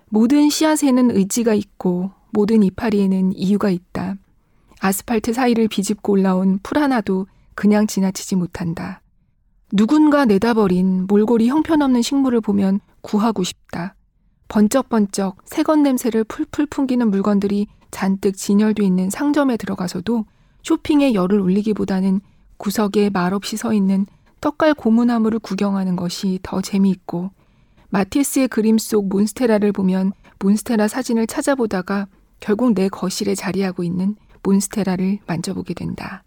모든 0.10 0.50
씨앗에는 0.50 1.16
의지가 1.16 1.54
있고 1.54 2.12
모든 2.32 2.64
이파리에는 2.64 3.34
이유가 3.36 3.70
있다. 3.70 4.16
아스팔트 4.82 5.34
사이를 5.34 5.68
비집고 5.68 6.14
올라온 6.14 6.60
풀 6.64 6.80
하나도 6.80 7.28
그냥 7.54 7.86
지나치지 7.86 8.36
못한다. 8.36 9.02
누군가 9.72 10.26
내다버린 10.26 11.06
몰골이 11.08 11.48
형편없는 11.50 12.02
식물을 12.02 12.42
보면 12.42 12.80
구하고 13.02 13.44
싶다. 13.44 13.96
번쩍번쩍 14.50 15.38
새것 15.46 15.84
냄새를 15.84 16.26
풀풀 16.26 16.66
풍기는 16.66 17.10
물건들이 17.10 17.68
잔뜩 17.92 18.36
진열돼 18.36 18.84
있는 18.84 19.10
상점에 19.10 19.56
들어가서도 19.56 20.26
쇼핑에 20.64 21.14
열을 21.14 21.40
올리기보다는 21.40 22.20
구석에 22.58 23.10
말없이 23.10 23.56
서 23.56 23.74
있는 23.74 24.06
떡갈 24.42 24.74
고무나무를 24.74 25.40
구경하는 25.40 25.96
것이 25.96 26.40
더 26.44 26.62
재미있고 26.62 27.32
마티스의 27.90 28.48
그림 28.50 28.78
속 28.78 29.08
몬스테라를 29.08 29.72
보면 29.72 30.12
몬스테라 30.40 30.88
사진을 30.88 31.28
찾아보다가 31.28 32.08
결국 32.40 32.74
내 32.74 32.90
거실에 32.90 33.36
자리하고 33.36 33.84
있는 33.84 34.16
몬스테라를 34.44 35.20
만져보게 35.28 35.74
된다. 35.74 36.24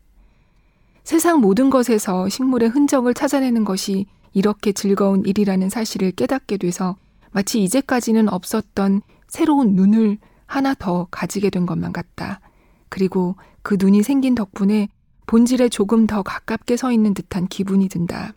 세상 1.04 1.40
모든 1.40 1.70
것에서 1.70 2.28
식물의 2.28 2.68
흔적을 2.68 3.14
찾아내는 3.14 3.64
것이 3.64 4.06
이렇게 4.32 4.72
즐거운 4.72 5.24
일이라는 5.24 5.68
사실을 5.70 6.12
깨닫게 6.12 6.58
돼서 6.58 6.96
마치 7.32 7.62
이제까지는 7.62 8.28
없었던 8.28 9.02
새로운 9.28 9.74
눈을 9.74 10.18
하나 10.46 10.74
더 10.74 11.08
가지게 11.10 11.50
된 11.50 11.66
것만 11.66 11.92
같다. 11.92 12.40
그리고 12.88 13.36
그 13.62 13.76
눈이 13.78 14.02
생긴 14.02 14.34
덕분에 14.34 14.88
본질에 15.26 15.70
조금 15.70 16.06
더 16.06 16.22
가깝게 16.22 16.76
서 16.76 16.92
있는 16.92 17.14
듯한 17.14 17.48
기분이 17.48 17.88
든다. 17.88 18.34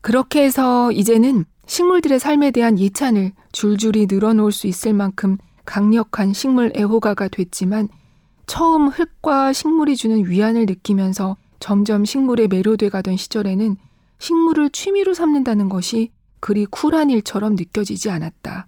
그렇게 0.00 0.42
해서 0.42 0.90
이제는 0.90 1.44
식물들의 1.66 2.18
삶에 2.18 2.50
대한 2.50 2.78
예찬을 2.78 3.32
줄줄이 3.52 4.06
늘어놓을 4.10 4.50
수 4.50 4.66
있을 4.66 4.92
만큼 4.92 5.38
강력한 5.64 6.32
식물 6.32 6.72
애호가가 6.76 7.28
됐지만 7.28 7.88
처음 8.46 8.88
흙과 8.88 9.52
식물이 9.52 9.94
주는 9.96 10.28
위안을 10.28 10.66
느끼면서 10.66 11.36
점점 11.60 12.04
식물에 12.04 12.48
매료돼 12.48 12.88
가던 12.88 13.16
시절에는 13.16 13.76
식물을 14.18 14.70
취미로 14.70 15.14
삼는다는 15.14 15.68
것이 15.68 16.10
그리 16.42 16.66
쿨한 16.66 17.08
일처럼 17.08 17.54
느껴지지 17.54 18.10
않았다. 18.10 18.66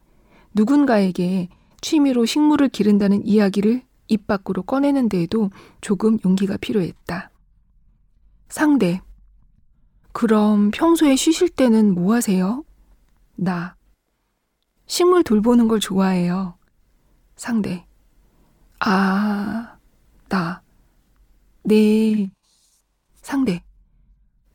누군가에게 0.55 1.49
취미로 1.81 2.25
식물을 2.25 2.69
기른다는 2.69 3.27
이야기를 3.27 3.83
입 4.07 4.29
밖으로 4.29 4.63
꺼내는 4.63 5.09
데에도 5.09 5.51
조금 5.81 6.17
용기가 6.25 6.57
필요했다. 6.57 7.33
상대. 8.49 9.03
그럼 10.13 10.71
평소에 10.71 11.17
쉬실 11.17 11.49
때는 11.49 11.95
뭐 11.95 12.15
하세요? 12.15 12.65
나. 13.35 13.75
식물 14.87 15.25
돌보는 15.25 15.67
걸 15.67 15.81
좋아해요. 15.81 16.57
상대. 17.35 17.85
아, 18.79 19.79
나. 20.29 20.63
네. 21.65 22.31
상대. 23.17 23.65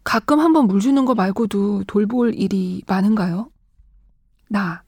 가끔 0.09 0.39
한번 0.39 0.65
물 0.65 0.79
주는 0.79 1.05
거 1.05 1.13
말고도 1.13 1.83
돌볼 1.83 2.33
일이 2.33 2.81
많은가요? 2.87 3.51
나. 4.47 4.81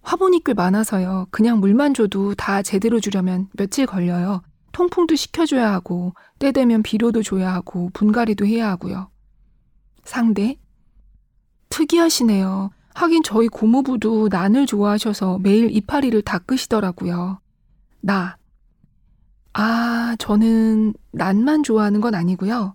화분이 0.00 0.42
꽤 0.44 0.52
많아서요. 0.52 1.28
그냥 1.30 1.60
물만 1.60 1.94
줘도 1.94 2.34
다 2.34 2.60
제대로 2.60 2.98
주려면 2.98 3.48
며칠 3.52 3.86
걸려요. 3.86 4.42
통풍도 4.72 5.14
시켜줘야 5.14 5.72
하고, 5.72 6.14
때 6.40 6.50
되면 6.50 6.82
비료도 6.82 7.22
줘야 7.22 7.54
하고, 7.54 7.90
분갈이도 7.94 8.44
해야 8.44 8.68
하고요. 8.70 9.10
상대? 10.02 10.58
특이하시네요. 11.68 12.70
하긴 12.94 13.22
저희 13.22 13.46
고모부도 13.46 14.26
난을 14.26 14.66
좋아하셔서 14.66 15.38
매일 15.38 15.70
이파리를 15.70 16.20
닦으시더라고요. 16.20 17.38
나. 18.00 18.36
아, 19.52 20.16
저는 20.18 20.94
난만 21.12 21.62
좋아하는 21.62 22.00
건 22.00 22.16
아니고요. 22.16 22.74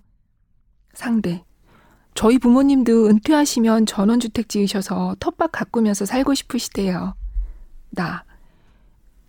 상대. 0.94 1.44
저희 2.18 2.40
부모님도 2.40 3.10
은퇴하시면 3.10 3.86
전원주택 3.86 4.50
지으셔서 4.50 5.16
텃밭 5.20 5.52
가꾸면서 5.52 6.06
살고 6.06 6.34
싶으시대요. 6.34 7.14
나. 7.92 8.24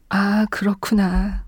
아, 0.08 0.46
그렇구나. 0.50 1.44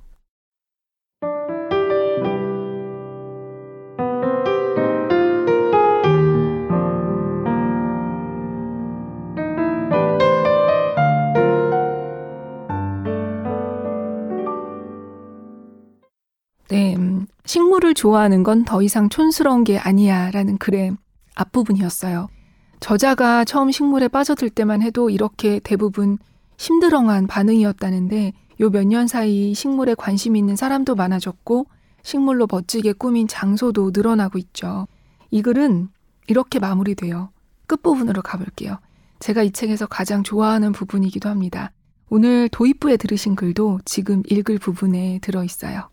네, 16.69 16.95
음, 16.97 17.27
식물을 17.47 17.95
좋아하는 17.95 18.43
건 18.43 18.65
더 18.67 18.83
이상 18.83 19.09
촌스러운 19.09 19.65
게 19.65 19.79
아니야 19.79 20.31
라는 20.33 20.59
글의 20.59 20.93
앞부분이었어요. 21.41 22.29
저자가 22.81 23.45
처음 23.45 23.71
식물에 23.71 24.09
빠져들 24.09 24.51
때만 24.51 24.83
해도 24.83 25.11
이렇게 25.11 25.61
대부분 25.61 26.19
힘들어한 26.59 27.27
반응이었다는데 27.27 28.33
요 28.61 28.71
몇 28.71 28.85
년 28.85 29.07
사이 29.07 29.55
식물에 29.55 29.95
관심 29.95 30.37
있는 30.37 30.55
사람도 30.57 30.95
많아졌고 30.95 31.67
식물로 32.03 32.47
멋지게 32.51 32.93
꾸민 32.95 33.27
장소도 33.29 33.93
늘어나고 33.95 34.39
있죠. 34.39 34.87
이 35.31 35.43
글은 35.43 35.89
이렇게 36.27 36.59
마무리돼요. 36.59 37.31
끝부분으로 37.67 38.23
가볼게요. 38.23 38.79
제가 39.19 39.43
이 39.43 39.51
책에서 39.51 39.87
가장 39.87 40.23
좋아하는 40.23 40.73
부분이기도 40.73 41.29
합니다. 41.29 41.73
오늘 42.09 42.49
도입부에 42.49 42.97
들으신 42.97 43.35
글도 43.37 43.81
지금 43.85 44.23
읽을 44.29 44.59
부분에 44.59 45.21
들어 45.23 45.45
있어요. 45.45 45.89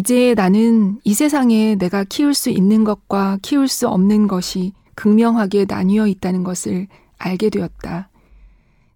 이제 0.00 0.32
나는 0.34 0.98
이 1.04 1.12
세상에 1.12 1.74
내가 1.74 2.04
키울 2.04 2.32
수 2.32 2.48
있는 2.48 2.84
것과 2.84 3.38
키울 3.42 3.68
수 3.68 3.86
없는 3.86 4.28
것이 4.28 4.72
극명하게 4.94 5.66
나뉘어 5.68 6.06
있다는 6.06 6.42
것을 6.42 6.86
알게 7.18 7.50
되었다. 7.50 8.08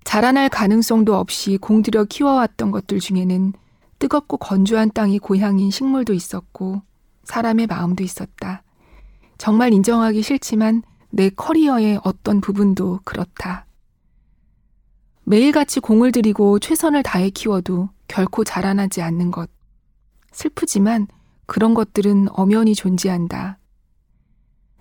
자라날 0.04 0.48
가능성도 0.48 1.14
없이 1.14 1.58
공들여 1.58 2.04
키워왔던 2.04 2.70
것들 2.70 3.00
중에는 3.00 3.52
뜨겁고 3.98 4.38
건조한 4.38 4.92
땅이 4.94 5.18
고향인 5.18 5.70
식물도 5.70 6.14
있었고 6.14 6.80
사람의 7.24 7.66
마음도 7.66 8.02
있었다. 8.02 8.62
정말 9.36 9.74
인정하기 9.74 10.22
싫지만 10.22 10.82
내 11.10 11.28
커리어의 11.28 12.00
어떤 12.02 12.40
부분도 12.40 13.00
그렇다. 13.04 13.66
매일같이 15.24 15.80
공을 15.80 16.12
들이고 16.12 16.60
최선을 16.60 17.02
다해 17.02 17.28
키워도 17.28 17.90
결코 18.08 18.42
자라나지 18.42 19.02
않는 19.02 19.30
것. 19.30 19.53
슬프지만 20.34 21.06
그런 21.46 21.74
것들은 21.74 22.28
엄연히 22.32 22.74
존재한다. 22.74 23.58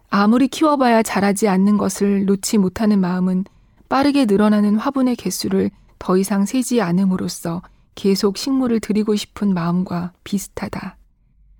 아무리 0.10 0.48
키워봐야 0.48 1.02
자라지 1.02 1.48
않는 1.48 1.78
것을 1.78 2.26
놓지 2.26 2.58
못하는 2.58 3.00
마음은 3.00 3.46
빠르게 3.89 4.26
늘어나는 4.26 4.76
화분의 4.76 5.16
개수를 5.16 5.72
더 5.98 6.18
이상 6.18 6.46
세지 6.46 6.82
않음으로써 6.82 7.62
계속 7.96 8.38
식물을 8.38 8.80
들이고 8.80 9.16
싶은 9.16 9.54
마음과 9.54 10.13
비슷하다. 10.24 10.98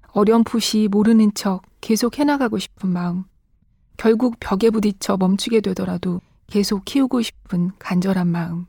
어렴풋이 0.10 0.89
모르는 0.91 1.34
척 1.34 1.62
계속 1.82 2.19
해나가고 2.19 2.60
싶은 2.60 2.89
마음. 2.89 3.23
결국 3.97 4.36
벽에 4.39 4.69
부딪혀 4.69 5.17
멈추게 5.17 5.62
되더라도 5.62 6.21
계속 6.47 6.86
키우고 6.86 7.21
싶은 7.21 7.71
간절한 7.79 8.27
마음. 8.27 8.65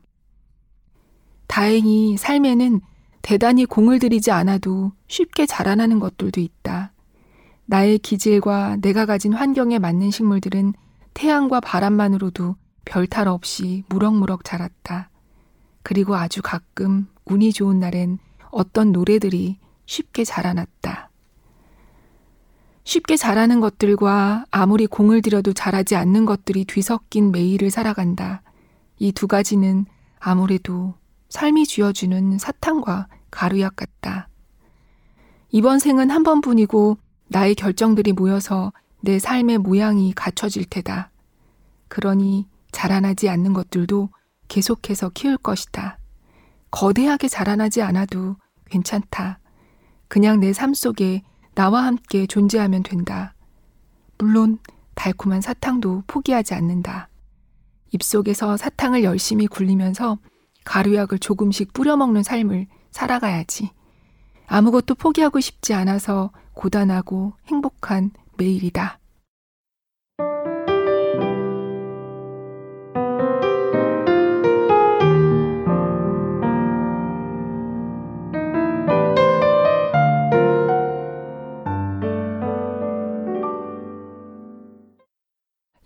다행히 1.47 2.17
삶에는 2.17 2.81
대단히 3.25 3.65
공을 3.65 3.97
들이지 3.97 4.29
않아도 4.29 4.91
쉽게 5.07 5.47
자라나는 5.47 5.97
것들도 5.97 6.39
있다. 6.39 6.93
나의 7.65 7.97
기질과 7.97 8.77
내가 8.81 9.07
가진 9.07 9.33
환경에 9.33 9.79
맞는 9.79 10.11
식물들은 10.11 10.75
태양과 11.15 11.59
바람만으로도 11.61 12.55
별탈 12.85 13.27
없이 13.27 13.83
무럭무럭 13.89 14.43
자랐다. 14.43 15.09
그리고 15.81 16.15
아주 16.15 16.43
가끔 16.43 17.07
운이 17.25 17.51
좋은 17.51 17.79
날엔 17.79 18.19
어떤 18.51 18.91
노래들이 18.91 19.57
쉽게 19.87 20.23
자라났다. 20.23 21.09
쉽게 22.83 23.17
자라는 23.17 23.59
것들과 23.59 24.45
아무리 24.51 24.85
공을 24.85 25.23
들여도 25.23 25.53
자라지 25.53 25.95
않는 25.95 26.25
것들이 26.25 26.65
뒤섞인 26.65 27.31
매일을 27.31 27.71
살아간다. 27.71 28.43
이 28.99 29.11
두 29.11 29.25
가지는 29.25 29.87
아무래도 30.19 30.93
삶이 31.29 31.65
쥐어주는 31.65 32.37
사탕과 32.37 33.07
가루약 33.31 33.75
같다. 33.75 34.29
이번 35.49 35.79
생은 35.79 36.09
한 36.11 36.23
번뿐이고 36.23 36.97
나의 37.27 37.55
결정들이 37.55 38.13
모여서 38.13 38.71
내 39.01 39.19
삶의 39.19 39.59
모양이 39.59 40.13
갖춰질 40.13 40.65
테다. 40.65 41.11
그러니 41.87 42.47
자라나지 42.71 43.29
않는 43.29 43.53
것들도 43.53 44.09
계속해서 44.47 45.09
키울 45.13 45.37
것이다. 45.37 45.97
거대하게 46.71 47.27
자라나지 47.27 47.81
않아도 47.81 48.35
괜찮다. 48.65 49.39
그냥 50.07 50.39
내 50.39 50.51
삶 50.51 50.73
속에 50.73 51.23
나와 51.55 51.85
함께 51.85 52.27
존재하면 52.27 52.83
된다. 52.83 53.33
물론 54.17 54.59
달콤한 54.95 55.41
사탕도 55.41 56.03
포기하지 56.07 56.53
않는다. 56.53 57.09
입속에서 57.91 58.57
사탕을 58.57 59.03
열심히 59.03 59.47
굴리면서 59.47 60.17
가루약을 60.65 61.19
조금씩 61.19 61.71
뿌려먹는 61.73 62.23
삶을 62.23 62.67
살아가야지. 62.91 63.71
아무것도 64.47 64.95
포기하고 64.95 65.39
싶지 65.39 65.73
않아서 65.73 66.31
고단하고 66.53 67.33
행복한 67.47 68.11
매일이다. 68.37 68.99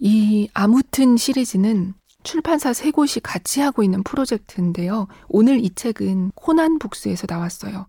이 0.01 0.49
아무튼 0.53 1.17
시리즈는 1.17 1.93
출판사 2.23 2.73
세 2.73 2.91
곳이 2.91 3.19
같이 3.19 3.61
하고 3.61 3.83
있는 3.83 4.03
프로젝트인데요. 4.03 5.07
오늘 5.27 5.63
이 5.63 5.69
책은 5.73 6.31
코난북스에서 6.35 7.27
나왔어요. 7.29 7.85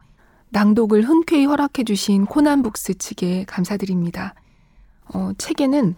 낭독을 0.51 1.03
흔쾌히 1.03 1.45
허락해 1.45 1.85
주신 1.85 2.27
코난북스 2.27 2.99
측에 2.99 3.45
감사드립니다. 3.47 4.35
어, 5.13 5.33
책에는 5.39 5.97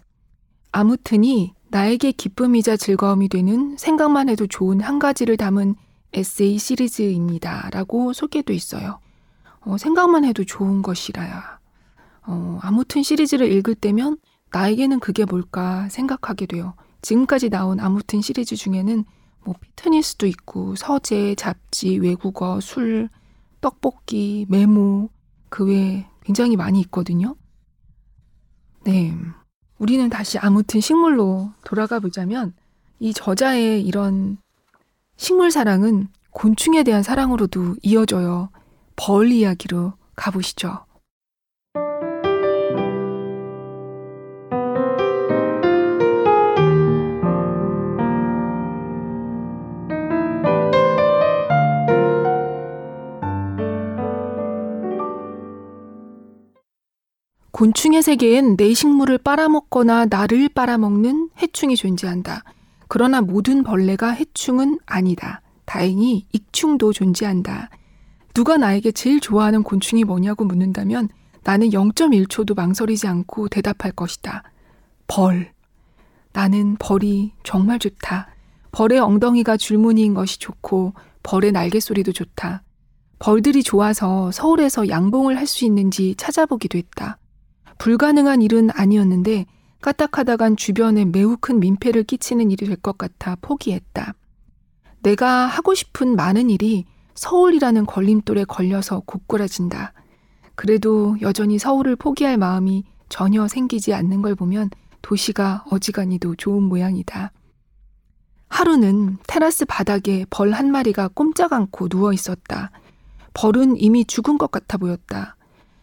아무튼이 0.72 1.54
나에게 1.68 2.12
기쁨이자 2.12 2.76
즐거움이 2.76 3.28
되는 3.28 3.76
생각만 3.78 4.28
해도 4.28 4.46
좋은 4.46 4.80
한 4.80 4.98
가지를 4.98 5.36
담은 5.36 5.74
에세이 6.12 6.58
시리즈입니다. 6.58 7.70
라고 7.72 8.12
소개도 8.12 8.52
있어요. 8.52 8.98
어, 9.60 9.78
생각만 9.78 10.24
해도 10.24 10.44
좋은 10.44 10.82
것이라야. 10.82 11.58
어, 12.26 12.58
아무튼 12.62 13.02
시리즈를 13.02 13.50
읽을 13.52 13.74
때면 13.74 14.18
나에게는 14.50 15.00
그게 15.00 15.24
뭘까 15.24 15.88
생각하게 15.88 16.46
돼요. 16.46 16.74
지금까지 17.02 17.50
나온 17.50 17.80
아무튼 17.80 18.20
시리즈 18.20 18.56
중에는 18.56 19.04
뭐 19.44 19.54
피트니스도 19.60 20.26
있고 20.26 20.76
서재, 20.76 21.34
잡지, 21.34 21.98
외국어, 21.98 22.60
술, 22.60 23.08
떡볶이, 23.60 24.46
메모 24.48 25.10
그 25.48 25.66
외에 25.66 26.06
굉장히 26.24 26.56
많이 26.56 26.80
있거든요. 26.82 27.36
네. 28.84 29.14
우리는 29.78 30.08
다시 30.08 30.38
아무튼 30.38 30.80
식물로 30.80 31.52
돌아가 31.64 31.98
보자면 31.98 32.54
이 33.00 33.12
저자의 33.12 33.82
이런 33.82 34.38
식물 35.16 35.50
사랑은 35.50 36.08
곤충에 36.30 36.84
대한 36.84 37.02
사랑으로도 37.02 37.76
이어져요. 37.82 38.50
벌 38.94 39.30
이야기로 39.30 39.92
가보시죠. 40.14 40.84
곤충의 57.62 58.02
세계엔 58.02 58.56
내 58.56 58.74
식물을 58.74 59.18
빨아먹거나 59.18 60.06
나를 60.06 60.48
빨아먹는 60.48 61.30
해충이 61.40 61.76
존재한다. 61.76 62.42
그러나 62.88 63.20
모든 63.20 63.62
벌레가 63.62 64.10
해충은 64.10 64.80
아니다. 64.84 65.42
다행히 65.64 66.26
익충도 66.32 66.92
존재한다. 66.92 67.70
누가 68.34 68.56
나에게 68.56 68.90
제일 68.90 69.20
좋아하는 69.20 69.62
곤충이 69.62 70.02
뭐냐고 70.02 70.44
묻는다면 70.44 71.08
나는 71.44 71.70
0.1초도 71.70 72.56
망설이지 72.56 73.06
않고 73.06 73.48
대답할 73.48 73.92
것이다. 73.92 74.42
벌. 75.06 75.52
나는 76.32 76.74
벌이 76.80 77.30
정말 77.44 77.78
좋다. 77.78 78.34
벌의 78.72 78.98
엉덩이가 78.98 79.56
줄무늬인 79.56 80.14
것이 80.14 80.40
좋고 80.40 80.94
벌의 81.22 81.52
날개 81.52 81.78
소리도 81.78 82.10
좋다. 82.10 82.64
벌들이 83.20 83.62
좋아서 83.62 84.32
서울에서 84.32 84.88
양봉을 84.88 85.36
할 85.38 85.46
수 85.46 85.64
있는지 85.64 86.16
찾아보기도 86.16 86.76
했다. 86.76 87.18
불가능한 87.82 88.42
일은 88.42 88.70
아니었는데 88.72 89.44
까딱하다간 89.80 90.56
주변에 90.56 91.04
매우 91.04 91.36
큰 91.36 91.58
민폐를 91.58 92.04
끼치는 92.04 92.52
일이 92.52 92.64
될 92.64 92.76
것 92.76 92.96
같아 92.96 93.36
포기했다. 93.42 94.14
내가 95.02 95.46
하고 95.46 95.74
싶은 95.74 96.14
많은 96.14 96.48
일이 96.48 96.84
서울이라는 97.16 97.86
걸림돌에 97.86 98.44
걸려서 98.44 99.00
고꾸라진다. 99.04 99.94
그래도 100.54 101.16
여전히 101.22 101.58
서울을 101.58 101.96
포기할 101.96 102.38
마음이 102.38 102.84
전혀 103.08 103.48
생기지 103.48 103.94
않는 103.94 104.22
걸 104.22 104.36
보면 104.36 104.70
도시가 105.02 105.64
어지간히도 105.68 106.36
좋은 106.36 106.62
모양이다. 106.62 107.32
하루는 108.46 109.18
테라스 109.26 109.64
바닥에 109.64 110.24
벌 110.30 110.52
한 110.52 110.70
마리가 110.70 111.08
꼼짝 111.08 111.52
않고 111.52 111.88
누워 111.88 112.12
있었다. 112.12 112.70
벌은 113.34 113.76
이미 113.76 114.04
죽은 114.04 114.38
것 114.38 114.52
같아 114.52 114.78
보였다. 114.78 115.34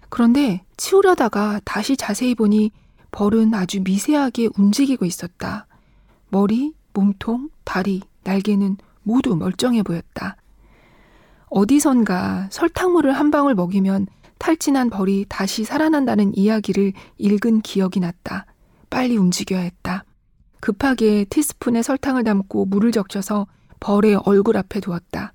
그런데 0.10 0.64
치우려다가 0.78 1.62
다시 1.64 1.96
자세히 1.96 2.36
보니 2.36 2.72
벌은 3.12 3.54
아주 3.54 3.82
미세하게 3.82 4.50
움직이고 4.58 5.06
있었다. 5.06 5.68
머리, 6.30 6.74
몸통, 6.94 7.50
다리, 7.64 8.02
날개는 8.24 8.78
모두 9.04 9.36
멀쩡해 9.36 9.84
보였다. 9.84 10.36
어디선가 11.48 12.50
설탕물을 12.52 13.12
한 13.12 13.32
방울 13.32 13.56
먹이면 13.56 14.08
탈진한 14.38 14.90
벌이 14.90 15.26
다시 15.28 15.64
살아난다는 15.64 16.38
이야기를 16.38 16.94
읽은 17.18 17.62
기억이 17.62 18.00
났다. 18.00 18.46
빨리 18.90 19.18
움직여야 19.18 19.60
했다. 19.60 20.04
급하게 20.60 21.26
티스푼에 21.26 21.82
설탕을 21.82 22.24
담고 22.24 22.66
물을 22.66 22.92
적셔서 22.92 23.48
벌의 23.80 24.16
얼굴 24.26 24.58
앞에 24.58 24.80
두었다. 24.80 25.34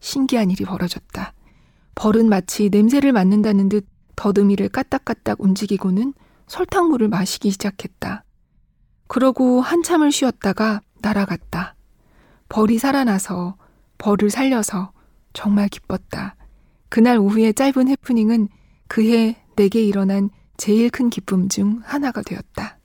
신기한 0.00 0.50
일이 0.50 0.64
벌어졌다. 0.64 1.32
벌은 1.94 2.28
마치 2.28 2.70
냄새를 2.70 3.12
맡는다는 3.12 3.68
듯 3.68 3.86
더듬이를 4.16 4.68
까딱까딱 4.68 5.40
움직이고는 5.40 6.14
설탕물을 6.46 7.08
마시기 7.08 7.50
시작했다. 7.50 8.24
그러고 9.06 9.60
한참을 9.60 10.10
쉬었다가 10.10 10.80
날아갔다. 11.00 11.76
벌이 12.48 12.78
살아나서 12.78 13.56
벌을 13.98 14.30
살려서 14.30 14.92
정말 15.32 15.68
기뻤다. 15.68 16.36
그날 16.88 17.18
오후의 17.18 17.54
짧은 17.54 17.88
해프닝은 17.88 18.48
그해 18.88 19.36
내게 19.54 19.82
일어난 19.82 20.30
제일 20.56 20.90
큰 20.90 21.08
기쁨 21.08 21.48
중 21.48 21.80
하나가 21.84 22.22
되었다. 22.22 22.79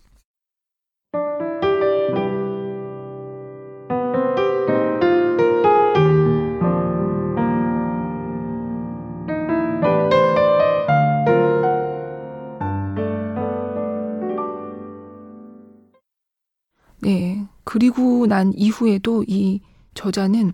그리고 17.76 18.26
난 18.26 18.54
이후에도 18.56 19.26
이 19.28 19.60
저자는 19.96 20.54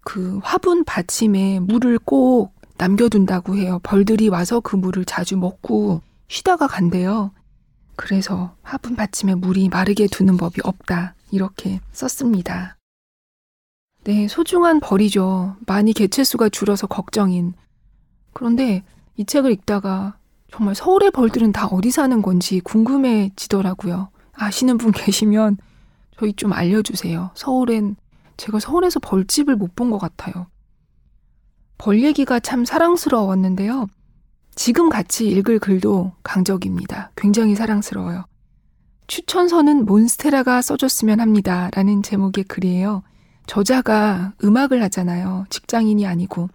그 0.00 0.40
화분 0.42 0.82
받침에 0.82 1.60
물을 1.60 1.98
꼭 1.98 2.54
남겨둔다고 2.78 3.56
해요. 3.56 3.80
벌들이 3.82 4.30
와서 4.30 4.58
그 4.60 4.74
물을 4.74 5.04
자주 5.04 5.36
먹고 5.36 6.00
쉬다가 6.26 6.66
간대요. 6.66 7.32
그래서 7.96 8.56
화분 8.62 8.96
받침에 8.96 9.34
물이 9.34 9.68
마르게 9.68 10.06
두는 10.06 10.38
법이 10.38 10.62
없다. 10.64 11.16
이렇게 11.32 11.80
썼습니다. 11.92 12.78
네, 14.04 14.26
소중한 14.26 14.80
벌이죠. 14.80 15.54
많이 15.66 15.92
개체수가 15.92 16.48
줄어서 16.48 16.86
걱정인. 16.86 17.52
그런데 18.32 18.84
이 19.18 19.26
책을 19.26 19.52
읽다가 19.52 20.16
정말 20.50 20.74
서울의 20.74 21.10
벌들은 21.10 21.52
다 21.52 21.66
어디 21.66 21.90
사는 21.90 22.22
건지 22.22 22.60
궁금해지더라고요. 22.60 24.08
아시는 24.32 24.78
분 24.78 24.92
계시면 24.96 25.58
저희 26.18 26.32
좀 26.32 26.52
알려주세요. 26.52 27.30
서울엔 27.34 27.96
제가 28.36 28.58
서울에서 28.60 29.00
벌집을 29.00 29.56
못 29.56 29.74
본 29.74 29.90
것 29.90 29.98
같아요. 29.98 30.46
벌 31.78 32.02
얘기가 32.02 32.40
참 32.40 32.64
사랑스러웠는데요. 32.64 33.86
지금 34.54 34.88
같이 34.88 35.28
읽을 35.28 35.60
글도 35.60 36.12
강적입니다. 36.24 37.12
굉장히 37.16 37.54
사랑스러워요. 37.54 38.24
추천서는 39.06 39.86
몬스테라가 39.86 40.60
써줬으면 40.60 41.20
합니다. 41.20 41.70
라는 41.74 42.02
제목의 42.02 42.44
글이에요. 42.44 43.02
저자가 43.46 44.34
음악을 44.42 44.82
하잖아요. 44.84 45.46
직장인이 45.50 46.04
아니고. 46.06 46.50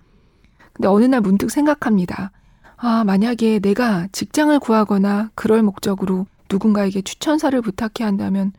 근데 0.73 0.87
어느 0.89 1.05
날 1.05 1.21
문득 1.21 1.49
생각합니다. 1.49 2.31
아, 2.75 3.03
만약에 3.05 3.59
내가 3.59 4.07
직장을 4.11 4.57
구하거나 4.59 5.31
그럴 5.35 5.63
목적으로 5.63 6.27
누군가에게 6.51 7.01
추천사를 7.01 7.59
부탁해야 7.61 8.07
한다면 8.07 8.51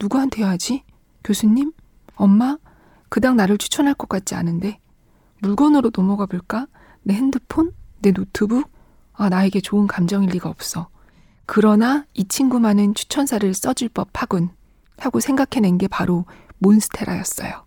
누구한테 0.00 0.42
해야지? 0.42 0.84
교수님? 1.22 1.72
엄마? 2.16 2.58
그닥 3.08 3.34
나를 3.34 3.58
추천할 3.58 3.94
것 3.94 4.08
같지 4.08 4.34
않은데. 4.34 4.78
물건으로 5.40 5.90
넘어가 5.94 6.26
볼까? 6.26 6.66
내 7.02 7.14
핸드폰? 7.14 7.72
내 8.00 8.12
노트북? 8.12 8.70
아, 9.12 9.28
나에게 9.28 9.60
좋은 9.60 9.86
감정일 9.86 10.30
리가 10.30 10.48
없어. 10.48 10.88
그러나 11.46 12.04
이 12.14 12.24
친구만은 12.24 12.94
추천사를 12.94 13.52
써줄 13.54 13.90
법하군. 13.90 14.50
하고 14.98 15.20
생각해낸 15.20 15.78
게 15.78 15.88
바로 15.88 16.24
몬스테라였어요. 16.58 17.64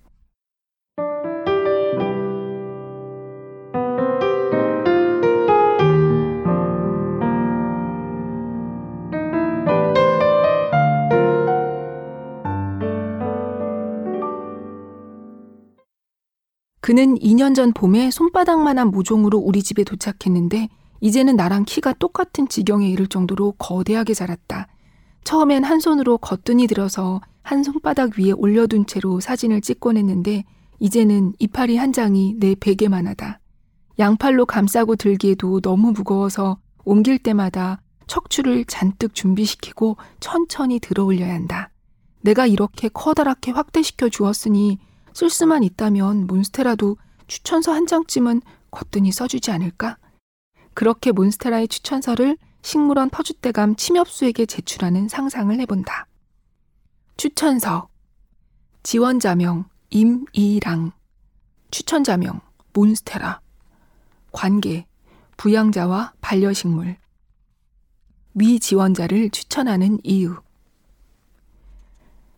그는 16.88 17.16
2년 17.20 17.54
전 17.54 17.74
봄에 17.74 18.12
손바닥만한 18.12 18.92
모종으로 18.92 19.38
우리 19.40 19.62
집에 19.62 19.84
도착했는데 19.84 20.70
이제는 21.02 21.36
나랑 21.36 21.66
키가 21.66 21.92
똑같은 21.92 22.48
지경에 22.48 22.90
이를 22.90 23.08
정도로 23.08 23.56
거대하게 23.58 24.14
자랐다. 24.14 24.70
처음엔 25.26 25.66
한 25.66 25.82
손으로 25.82 26.18
거뜬히 26.18 26.66
들어서 26.66 27.20
한 27.42 27.62
손바닥 27.62 28.18
위에 28.18 28.32
올려둔 28.32 28.86
채로 28.86 29.20
사진을 29.20 29.60
찍곤 29.60 29.98
했는데 29.98 30.46
이제는 30.80 31.34
이파리 31.40 31.76
한 31.76 31.92
장이 31.92 32.36
내 32.40 32.56
베개만 32.56 33.06
하다. 33.06 33.42
양팔로 34.00 34.46
감싸고 34.46 34.96
들기에도 34.96 35.60
너무 35.60 35.92
무거워서 35.92 36.58
옮길 36.86 37.20
때마다 37.20 37.82
척추를 38.08 38.64
잔뜩 38.64 39.14
준비시키고 39.14 39.98
천천히 40.22 40.80
들어 40.80 41.04
올려야 41.04 41.34
한다. 41.34 41.70
내가 42.22 42.48
이렇게 42.48 42.88
커다랗게 42.88 43.52
확대시켜 43.52 44.08
주었으니 44.08 44.80
쓸 45.18 45.32
수만 45.32 45.64
있다면 45.64 46.28
몬스테라도 46.28 46.96
추천서 47.26 47.74
한 47.74 47.88
장쯤은 47.88 48.44
거뜬히 48.70 49.12
써주지 49.12 49.50
않을까? 49.50 49.98
그렇게 50.76 51.12
몬스테라의 51.12 51.70
추천서를 51.70 52.38
식물원 52.62 53.10
터줏대감 53.10 53.76
침엽수에게 53.80 54.46
제출하는 54.46 55.08
상상을 55.08 55.60
해본다. 55.60 56.06
추천서. 57.18 57.90
지원자명 58.84 59.66
임이랑. 59.90 60.92
추천자명 61.72 62.40
몬스테라. 62.74 63.42
관계. 64.32 64.86
부양자와 65.38 66.14
반려식물. 66.22 66.96
위 68.36 68.60
지원자를 68.60 69.32
추천하는 69.32 69.98
이유 70.04 70.36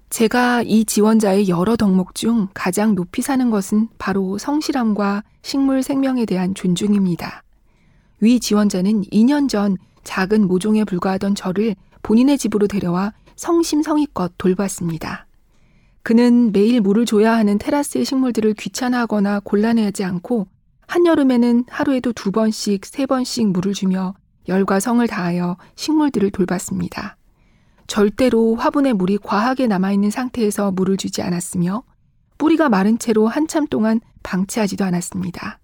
제가 0.10 0.64
이 0.64 0.86
지원자의 0.86 1.50
여러 1.50 1.76
덕목 1.76 2.16
중 2.16 2.48
가장 2.54 2.96
높이 2.96 3.22
사는 3.22 3.50
것은 3.52 3.90
바로 4.00 4.38
성실함과 4.38 5.24
식물 5.44 5.84
생명에 5.84 6.26
대한 6.26 6.56
존중입니다. 6.56 7.44
위 8.20 8.40
지원자는 8.40 9.04
2년 9.04 9.48
전 9.48 9.78
작은 10.04 10.48
모종에 10.48 10.84
불과하던 10.84 11.36
저를 11.36 11.76
본인의 12.02 12.38
집으로 12.38 12.68
데려와 12.68 13.14
성심성의껏 13.36 14.34
돌봤습니다. 14.38 15.28
그는 16.02 16.52
매일 16.52 16.82
물을 16.82 17.06
줘야 17.06 17.34
하는 17.34 17.60
테라스의 17.60 18.04
식물들을 18.04 18.56
귀찮아하거나 18.56 19.42
곤란해하지 19.42 20.04
않고 20.04 20.48
한여름에는 20.88 21.66
하루에도 21.70 22.14
두 22.14 22.32
번씩, 22.32 22.84
세 22.86 23.06
번씩 23.06 23.50
물을 23.50 23.74
주며 23.74 24.16
열과 24.48 24.80
성을 24.80 25.06
다하여 25.08 25.58
식물들을 25.76 26.32
돌봤습니다. 26.32 27.19
절대로 27.90 28.56
화분에 28.56 28.94
물이 28.94 29.18
과하게 29.18 29.68
남아있는 29.68 30.12
상태에서 30.12 30.72
물을 30.72 30.96
주지 30.96 31.24
않았으며 31.24 31.84
뿌리가 32.38 32.70
마른 32.70 33.00
채로 33.00 33.28
한참 33.28 33.68
동안 33.68 34.00
방치하지도 34.24 34.86
않았습니다. 34.86 35.60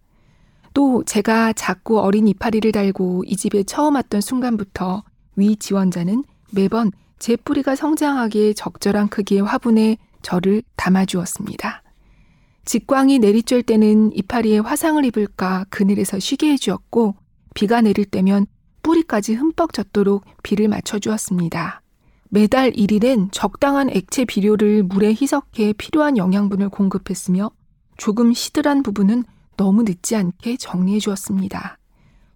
또 0.73 1.03
제가 1.05 1.53
자꾸 1.53 1.99
어린 1.99 2.27
이파리를 2.27 2.69
달고 2.71 3.23
이 3.27 3.37
집에 3.37 3.63
처음 3.63 3.95
왔던 3.95 4.19
순간부터 4.21 5.03
위 5.37 5.55
지원자는 5.55 6.23
매번 6.51 6.91
제 7.19 7.35
뿌리가 7.37 7.75
성장하기에 7.75 8.53
적절한 8.53 9.07
크기의 9.09 9.43
화분에 9.43 9.97
저를 10.21 10.63
담아주었습니다. 10.75 11.83
직광이 12.65 13.19
내리쬐을 13.19 13.63
때는 13.65 14.11
이파리에 14.15 14.59
화상을 14.59 15.05
입을까 15.05 15.65
그늘에서 15.69 16.17
쉬게 16.17 16.51
해주었고 16.53 17.15
비가 17.53 17.81
내릴 17.81 18.05
때면 18.05 18.47
뿌리까지 18.81 19.35
흠뻑 19.35 19.73
젖도록 19.73 20.25
비를 20.41 20.67
맞춰주었습니다. 20.67 21.81
매달 22.35 22.73
1일엔 22.73 23.29
적당한 23.31 23.89
액체 23.89 24.25
비료를 24.25 24.83
물에 24.83 25.11
희석해 25.11 25.71
필요한 25.71 26.17
영양분을 26.17 26.67
공급했으며 26.67 27.49
조금 27.95 28.33
시들한 28.33 28.83
부분은 28.83 29.23
너무 29.55 29.83
늦지 29.83 30.17
않게 30.17 30.57
정리해 30.57 30.99
주었습니다. 30.99 31.77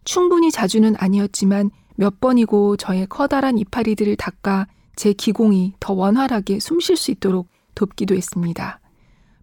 충분히 0.06 0.52
자주는 0.52 0.96
아니었지만 0.98 1.72
몇 1.98 2.22
번이고 2.22 2.78
저의 2.78 3.08
커다란 3.10 3.58
이파리들을 3.58 4.16
닦아 4.16 4.68
제 4.96 5.12
기공이 5.12 5.74
더 5.82 5.92
원활하게 5.92 6.62
숨 6.62 6.80
쉴 6.80 6.96
수 6.96 7.12
있도록 7.12 7.50
돕기도 7.76 8.16
했습니다. 8.16 8.80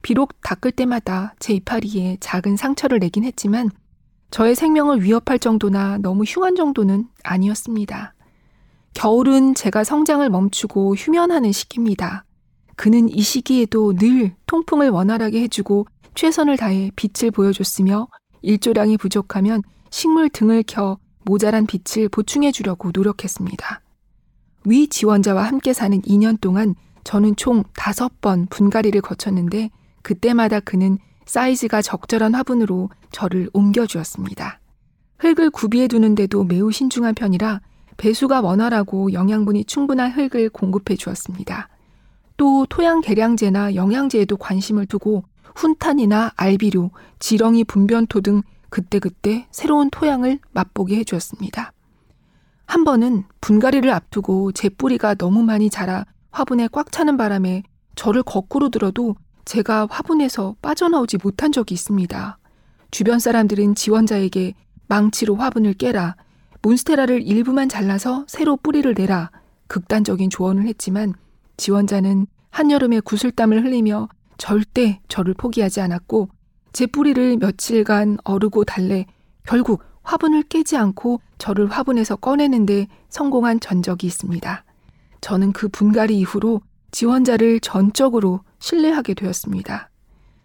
비록 0.00 0.40
닦을 0.40 0.72
때마다 0.72 1.34
제 1.38 1.52
이파리에 1.52 2.16
작은 2.20 2.56
상처를 2.56 2.98
내긴 3.00 3.24
했지만 3.24 3.68
저의 4.30 4.54
생명을 4.54 5.02
위협할 5.02 5.38
정도나 5.38 5.98
너무 5.98 6.24
흉한 6.24 6.56
정도는 6.56 7.08
아니었습니다. 7.24 8.14
겨울은 8.96 9.54
제가 9.54 9.84
성장을 9.84 10.26
멈추고 10.30 10.96
휴면하는 10.96 11.52
시기입니다. 11.52 12.24
그는 12.76 13.10
이 13.10 13.20
시기에도 13.20 13.94
늘 13.94 14.34
통풍을 14.46 14.88
원활하게 14.88 15.42
해주고 15.42 15.86
최선을 16.14 16.56
다해 16.56 16.90
빛을 16.96 17.30
보여줬으며 17.30 18.08
일조량이 18.40 18.96
부족하면 18.96 19.62
식물 19.90 20.30
등을 20.30 20.64
켜 20.66 20.96
모자란 21.26 21.66
빛을 21.66 22.08
보충해 22.08 22.52
주려고 22.52 22.90
노력했습니다. 22.94 23.82
위 24.64 24.88
지원자와 24.88 25.42
함께 25.42 25.74
사는 25.74 26.00
2년 26.00 26.40
동안 26.40 26.74
저는 27.04 27.36
총 27.36 27.64
5번 27.74 28.48
분갈이를 28.48 29.02
거쳤는데 29.02 29.68
그때마다 30.00 30.58
그는 30.60 30.96
사이즈가 31.26 31.82
적절한 31.82 32.34
화분으로 32.34 32.88
저를 33.12 33.50
옮겨주었습니다. 33.52 34.58
흙을 35.18 35.50
구비해 35.50 35.86
두는데도 35.86 36.44
매우 36.44 36.72
신중한 36.72 37.14
편이라 37.14 37.60
배수가 37.96 38.40
원활하고 38.40 39.12
영양분이 39.12 39.64
충분한 39.64 40.12
흙을 40.12 40.50
공급해 40.50 40.96
주었습니다. 40.96 41.68
또 42.36 42.66
토양 42.68 43.00
개량제나 43.00 43.74
영양제에도 43.74 44.36
관심을 44.36 44.86
두고 44.86 45.24
훈탄이나 45.54 46.32
알비료, 46.36 46.90
지렁이 47.18 47.64
분변토 47.64 48.20
등 48.20 48.42
그때그때 48.68 49.46
새로운 49.50 49.88
토양을 49.90 50.38
맛보게 50.52 50.96
해주었습니다. 50.96 51.72
한 52.66 52.84
번은 52.84 53.24
분갈이를 53.40 53.90
앞두고 53.90 54.52
제 54.52 54.68
뿌리가 54.68 55.14
너무 55.14 55.42
많이 55.42 55.70
자라 55.70 56.04
화분에 56.30 56.68
꽉 56.72 56.92
차는 56.92 57.16
바람에 57.16 57.62
저를 57.94 58.22
거꾸로 58.22 58.68
들어도 58.68 59.14
제가 59.46 59.86
화분에서 59.88 60.56
빠져나오지 60.60 61.18
못한 61.22 61.52
적이 61.52 61.74
있습니다. 61.74 62.38
주변 62.90 63.18
사람들은 63.18 63.76
지원자에게 63.76 64.54
망치로 64.88 65.36
화분을 65.36 65.74
깨라, 65.74 66.16
몬스테라를 66.66 67.22
일부만 67.22 67.68
잘라서 67.68 68.24
새로 68.26 68.56
뿌리를 68.56 68.92
내라, 68.92 69.30
극단적인 69.68 70.30
조언을 70.30 70.66
했지만 70.66 71.14
지원자는 71.56 72.26
한여름에 72.50 73.00
구슬땀을 73.00 73.64
흘리며 73.64 74.08
절대 74.36 75.00
저를 75.06 75.34
포기하지 75.34 75.80
않았고 75.80 76.28
제 76.72 76.86
뿌리를 76.86 77.36
며칠간 77.36 78.18
어르고 78.24 78.64
달래 78.64 79.06
결국 79.46 79.84
화분을 80.02 80.42
깨지 80.42 80.76
않고 80.76 81.20
저를 81.38 81.70
화분에서 81.70 82.16
꺼내는데 82.16 82.88
성공한 83.10 83.60
전적이 83.60 84.08
있습니다. 84.08 84.64
저는 85.20 85.52
그 85.52 85.68
분갈이 85.68 86.18
이후로 86.18 86.62
지원자를 86.90 87.60
전적으로 87.60 88.40
신뢰하게 88.58 89.14
되었습니다. 89.14 89.90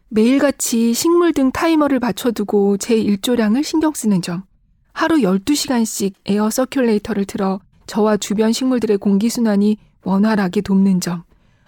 매일같이 0.10 0.94
식물 0.94 1.34
등 1.34 1.52
타이머를 1.52 2.00
맞춰두고 2.00 2.78
제 2.78 2.96
일조량을 2.96 3.64
신경 3.64 3.94
쓰는 3.94 4.22
점, 4.22 4.44
하루 4.94 5.18
12시간씩 5.18 6.14
air 6.26 6.50
circulator를 6.50 7.28
틀어 7.28 7.60
저와 7.88 8.18
주변 8.18 8.52
식물들의 8.52 8.98
공기순환이 8.98 9.78
원활하게 10.04 10.62
돕는 10.62 11.02
점, 11.02 11.24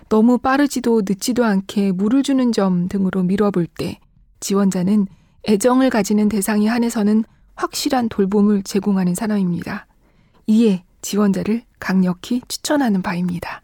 너무 0.09 0.37
빠르지도 0.37 1.01
늦지도 1.05 1.43
않게 1.43 1.91
물을 1.91 2.23
주는 2.23 2.51
점 2.51 2.87
등으로 2.87 3.23
미뤄볼 3.23 3.67
때 3.67 3.99
지원자는 4.39 5.07
애정을 5.47 5.89
가지는 5.89 6.29
대상에 6.29 6.67
한해서는 6.67 7.23
확실한 7.55 8.09
돌봄을 8.09 8.63
제공하는 8.63 9.15
사람입니다. 9.15 9.87
이에 10.47 10.83
지원자를 11.01 11.63
강력히 11.79 12.41
추천하는 12.47 13.01
바입니다. 13.01 13.61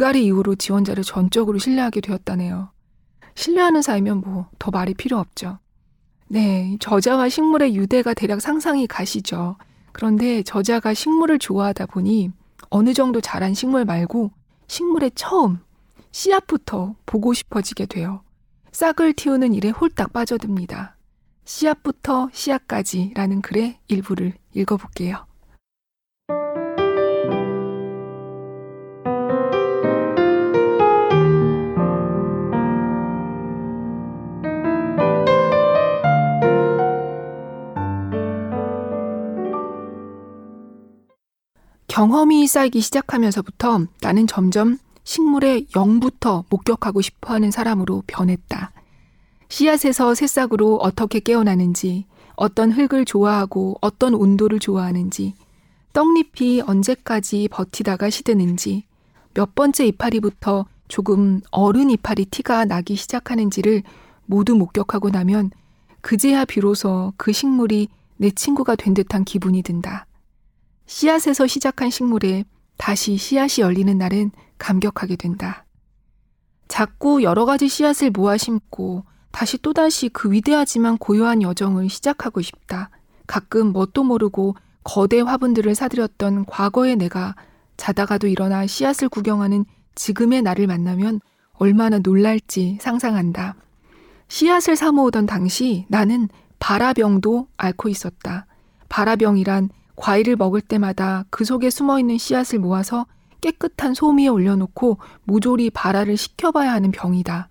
분갈이 0.00 0.24
이후로 0.24 0.54
지원자를 0.54 1.04
전적으로 1.04 1.58
신뢰하게 1.58 2.00
되었다네요. 2.00 2.70
신뢰하는 3.34 3.82
사이면 3.82 4.22
뭐 4.22 4.48
더 4.58 4.70
말이 4.70 4.94
필요 4.94 5.18
없죠. 5.18 5.58
네, 6.26 6.78
저자와 6.80 7.28
식물의 7.28 7.76
유대가 7.76 8.14
대략 8.14 8.40
상상이 8.40 8.86
가시죠. 8.86 9.56
그런데 9.92 10.42
저자가 10.42 10.94
식물을 10.94 11.38
좋아하다 11.38 11.86
보니 11.86 12.30
어느 12.70 12.94
정도 12.94 13.20
자란 13.20 13.52
식물 13.52 13.84
말고 13.84 14.30
식물의 14.68 15.12
처음, 15.14 15.58
씨앗부터 16.12 16.94
보고 17.04 17.34
싶어지게 17.34 17.84
돼요. 17.84 18.22
싹을 18.72 19.12
틔우는 19.12 19.52
일에 19.52 19.68
홀딱 19.68 20.14
빠져듭니다. 20.14 20.96
씨앗부터 21.44 22.30
씨앗까지라는 22.32 23.42
글의 23.42 23.78
일부를 23.88 24.32
읽어볼게요. 24.54 25.26
경험이 42.00 42.46
쌓이기 42.46 42.80
시작하면서부터 42.80 43.84
나는 44.00 44.26
점점 44.26 44.78
식물의 45.04 45.66
영부터 45.76 46.44
목격하고 46.48 47.02
싶어 47.02 47.34
하는 47.34 47.50
사람으로 47.50 48.04
변했다. 48.06 48.72
씨앗에서 49.50 50.14
새싹으로 50.14 50.76
어떻게 50.76 51.20
깨어나는지, 51.20 52.06
어떤 52.36 52.72
흙을 52.72 53.04
좋아하고 53.04 53.76
어떤 53.82 54.14
온도를 54.14 54.60
좋아하는지, 54.60 55.34
떡잎이 55.92 56.62
언제까지 56.66 57.48
버티다가 57.52 58.08
시드는지, 58.08 58.84
몇 59.34 59.54
번째 59.54 59.84
이파리부터 59.88 60.64
조금 60.88 61.42
어른 61.50 61.90
이파리 61.90 62.24
티가 62.24 62.64
나기 62.64 62.96
시작하는지를 62.96 63.82
모두 64.24 64.54
목격하고 64.56 65.10
나면 65.10 65.50
그제야 66.00 66.46
비로소 66.46 67.12
그 67.18 67.34
식물이 67.34 67.88
내 68.16 68.30
친구가 68.30 68.76
된 68.76 68.94
듯한 68.94 69.24
기분이 69.24 69.60
든다. 69.60 70.06
씨앗에서 70.90 71.46
시작한 71.46 71.88
식물에 71.88 72.44
다시 72.76 73.16
씨앗이 73.16 73.62
열리는 73.62 73.96
날은 73.96 74.32
감격하게 74.58 75.14
된다. 75.14 75.64
자꾸 76.66 77.22
여러 77.22 77.44
가지 77.44 77.68
씨앗을 77.68 78.10
모아 78.10 78.36
심고 78.36 79.04
다시 79.30 79.56
또다시 79.58 80.08
그 80.08 80.32
위대하지만 80.32 80.98
고요한 80.98 81.42
여정을 81.42 81.88
시작하고 81.88 82.42
싶다. 82.42 82.90
가끔 83.28 83.72
뭣도 83.72 84.02
모르고 84.02 84.56
거대 84.82 85.20
화분들을 85.20 85.76
사들였던 85.76 86.46
과거의 86.46 86.96
내가 86.96 87.36
자다가도 87.76 88.26
일어나 88.26 88.66
씨앗을 88.66 89.08
구경하는 89.08 89.66
지금의 89.94 90.42
나를 90.42 90.66
만나면 90.66 91.20
얼마나 91.52 92.00
놀랄지 92.00 92.78
상상한다. 92.80 93.54
씨앗을 94.26 94.74
사모으던 94.74 95.26
당시 95.26 95.86
나는 95.88 96.28
바라병도 96.58 97.46
앓고 97.56 97.88
있었다. 97.88 98.46
바라병이란 98.88 99.70
과일을 100.00 100.36
먹을 100.36 100.62
때마다 100.62 101.24
그 101.28 101.44
속에 101.44 101.68
숨어 101.68 102.00
있는 102.00 102.16
씨앗을 102.16 102.58
모아서 102.58 103.06
깨끗한 103.42 103.94
솜 103.94 104.18
위에 104.18 104.28
올려놓고 104.28 104.98
모조리 105.24 105.70
발화를 105.70 106.16
시켜봐야 106.16 106.72
하는 106.72 106.90
병이다. 106.90 107.50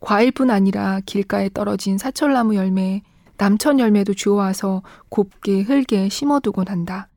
과일뿐 0.00 0.50
아니라 0.50 1.00
길가에 1.06 1.50
떨어진 1.54 1.96
사철나무 1.96 2.56
열매, 2.56 3.02
남천 3.36 3.78
열매도 3.78 4.12
주워와서 4.14 4.82
곱게 5.08 5.62
흙에 5.62 6.08
심어두곤 6.08 6.66
한다. 6.68 7.08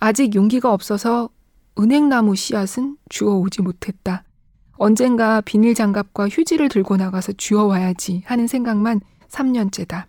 아직 0.00 0.34
용기가 0.34 0.72
없어서 0.72 1.30
은행나무 1.78 2.34
씨앗은 2.34 2.96
주워오지 3.08 3.62
못했다. 3.62 4.24
언젠가 4.72 5.40
비닐 5.40 5.74
장갑과 5.74 6.28
휴지를 6.28 6.68
들고 6.68 6.96
나가서 6.96 7.32
주워와야지 7.32 8.22
하는 8.26 8.46
생각만 8.46 9.00
3년째다. 9.28 10.06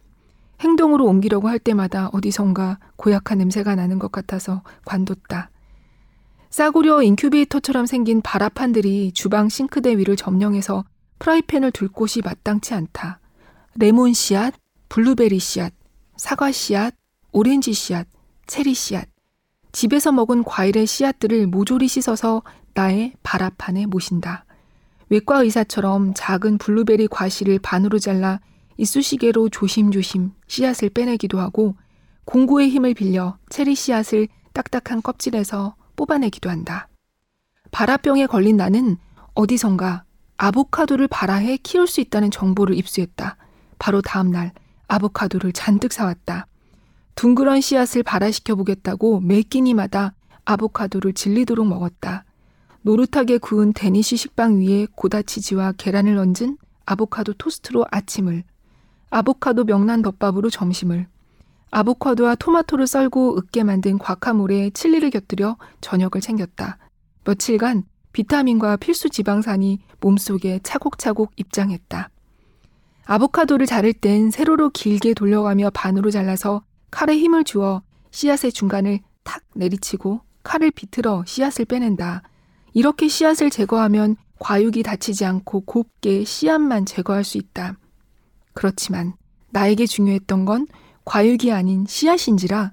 행동으로 0.60 1.06
옮기려고 1.06 1.48
할 1.48 1.60
때마다 1.60 2.10
어디선가 2.13 2.80
고약한 2.96 3.38
냄새가 3.38 3.76
나는 3.76 4.00
것 4.00 4.12
같아서 4.12 4.63
관뒀다. 4.86 5.52
싸구려 6.50 7.04
인큐베이터처럼 7.04 7.86
생긴 7.86 8.22
발화판들이 8.22 9.12
주방 9.12 9.50
싱크대 9.50 9.98
위를 9.98 10.15
점령해서 10.15 10.86
프라이팬을 11.20 11.72
둘 11.72 11.88
곳이 11.89 12.22
마땅치 12.24 12.74
않다. 12.74 13.20
레몬 13.76 14.13
씨앗, 14.13 14.54
블루베리 14.89 15.39
씨앗, 15.39 15.74
사과 16.15 16.52
씨앗, 16.52 16.96
오렌지 17.32 17.74
씨앗, 17.74 18.08
체리 18.48 18.74
씨앗. 18.74 19.08
집에서 19.72 20.12
먹은 20.12 20.43
과일의 20.43 20.88
씨앗들을 20.88 21.48
모조리 21.48 21.88
씻어서 21.88 22.41
나의 22.74 23.13
발화판에 23.22 23.86
모신다. 23.86 24.46
외과 25.10 25.41
의사처럼 25.43 26.13
작은 26.15 26.58
블루베리 26.58 27.08
과실을 27.08 27.60
반으로 27.60 28.00
잘라 28.00 28.39
이쑤시개로 28.77 29.49
조심조심 29.49 30.31
씨앗을 30.47 30.89
빼내기도 30.89 31.39
하고 31.39 31.75
공구의 32.25 32.69
힘을 32.69 32.93
빌려 32.93 33.37
체리 33.49 33.75
씨앗을 33.75 34.27
딱딱한 34.53 35.01
껍질에서 35.01 35.75
뽑아내기도 35.95 36.49
한다. 36.49 36.87
발화병에 37.71 38.27
걸린 38.27 38.57
나는 38.57 38.97
어디선가 39.33 40.03
아보카도를 40.37 41.07
발화해 41.07 41.57
키울 41.57 41.87
수 41.87 42.01
있다는 42.01 42.31
정보를 42.31 42.75
입수했다. 42.75 43.37
바로 43.79 44.01
다음 44.01 44.31
날 44.31 44.51
아보카도를 44.87 45.51
잔뜩 45.53 45.93
사왔다. 45.93 46.47
둥그런 47.15 47.61
씨앗을 47.61 48.03
발화시켜 48.03 48.55
보겠다고 48.55 49.19
매 49.19 49.41
끼니마다 49.41 50.13
아보카도를 50.45 51.13
질리도록 51.13 51.67
먹었다. 51.67 52.23
노릇하게 52.83 53.39
구운 53.39 53.73
데니쉬 53.73 54.15
식빵 54.15 54.59
위에 54.59 54.87
고다치즈와 54.95 55.73
계란을 55.73 56.17
얹은 56.17 56.57
아보카도 56.85 57.33
토스트로 57.33 57.85
아침을, 57.91 58.43
아보카도 59.10 59.63
명란 59.65 60.02
덮밥으로 60.02 60.50
점심을, 60.50 61.08
아보카도와 61.72 62.36
토마토를 62.36 62.88
썰고 62.88 63.38
으깨 63.38 63.63
만든 63.63 63.98
과카몰에 63.98 64.70
칠리를 64.72 65.10
곁들여 65.10 65.58
저녁을 65.82 66.22
챙겼다. 66.22 66.78
며칠간 67.26 67.84
비타민과 68.13 68.78
필수 68.78 69.10
지방산이 69.10 69.80
몸속에 70.00 70.60
차곡차곡 70.63 71.34
입장했다. 71.36 72.10
아보카도를 73.06 73.65
자를 73.65 73.93
땐 73.93 74.32
세로로 74.32 74.70
길게 74.70 75.13
돌려가며 75.13 75.70
반으로 75.70 76.12
잘라서 76.12 76.63
칼에 76.91 77.17
힘을 77.17 77.43
주어 77.43 77.82
씨앗의 78.12 78.52
중간을 78.52 79.00
탁 79.24 79.43
내리치고 79.54 80.22
칼을 80.43 80.72
비틀어 80.72 81.24
씨앗을 81.26 81.65
빼낸다. 81.65 82.24
이렇게 82.74 83.08
씨앗을 83.08 83.50
제거하면 83.50 84.15
과육이 84.39 84.84
다치지 84.84 85.26
않고 85.26 85.62
곱게 85.62 86.24
씨앗만 86.24 86.86
제거할 86.86 87.24
수 87.24 87.38
있다. 87.38 87.76
그렇지만 88.58 89.13
나에게 89.52 89.86
중요했던 89.86 90.46
건 90.46 90.65
과육이 91.06 91.52
아닌 91.52 91.86
씨앗인지라 91.88 92.72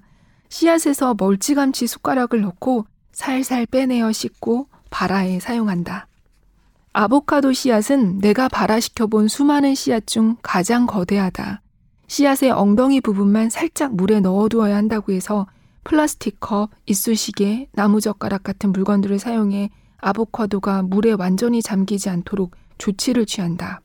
씨앗에서 0.49 1.13
멀찌감치 1.15 1.85
숟가락을 1.85 2.41
넣고 2.41 2.87
살살 3.11 3.67
빼내어 3.67 4.11
씻고 4.11 4.67
발화에 4.89 5.39
사용한다. 5.39 6.07
아보카도 6.93 7.53
씨앗은 7.53 8.17
내가 8.17 8.47
발화시켜본 8.47 9.27
수많은 9.27 9.75
씨앗 9.75 10.07
중 10.07 10.37
가장 10.41 10.87
거대하다. 10.87 11.61
씨앗의 12.07 12.49
엉덩이 12.49 12.99
부분만 12.99 13.51
살짝 13.51 13.93
물에 13.93 14.21
넣어두어야 14.21 14.75
한다고 14.75 15.13
해서 15.13 15.45
플라스틱 15.83 16.39
컵, 16.39 16.71
이쑤시개, 16.87 17.67
나무젓가락 17.73 18.41
같은 18.41 18.71
물건들을 18.71 19.19
사용해 19.19 19.69
아보카도가 19.97 20.81
물에 20.81 21.11
완전히 21.11 21.61
잠기지 21.61 22.09
않도록 22.09 22.55
조치를 22.79 23.27
취한다. 23.27 23.81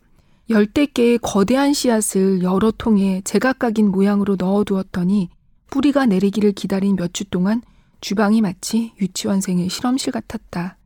열대 0.50 0.86
개의 0.86 1.18
거대한 1.18 1.72
씨앗을 1.72 2.42
여러 2.42 2.72
통에 2.72 3.20
제각각인 3.24 3.92
모양으로 3.92 4.34
넣어두었더니 4.36 5.30
뿌리가 5.70 6.06
내리기를 6.06 6.52
기다린 6.52 6.96
몇 6.96 7.12
주 7.12 7.24
동안 7.24 7.62
주방이 8.00 8.40
마치 8.40 8.92
유치원생의 9.00 9.68
실험실 9.68 10.12
같았다. 10.12 10.76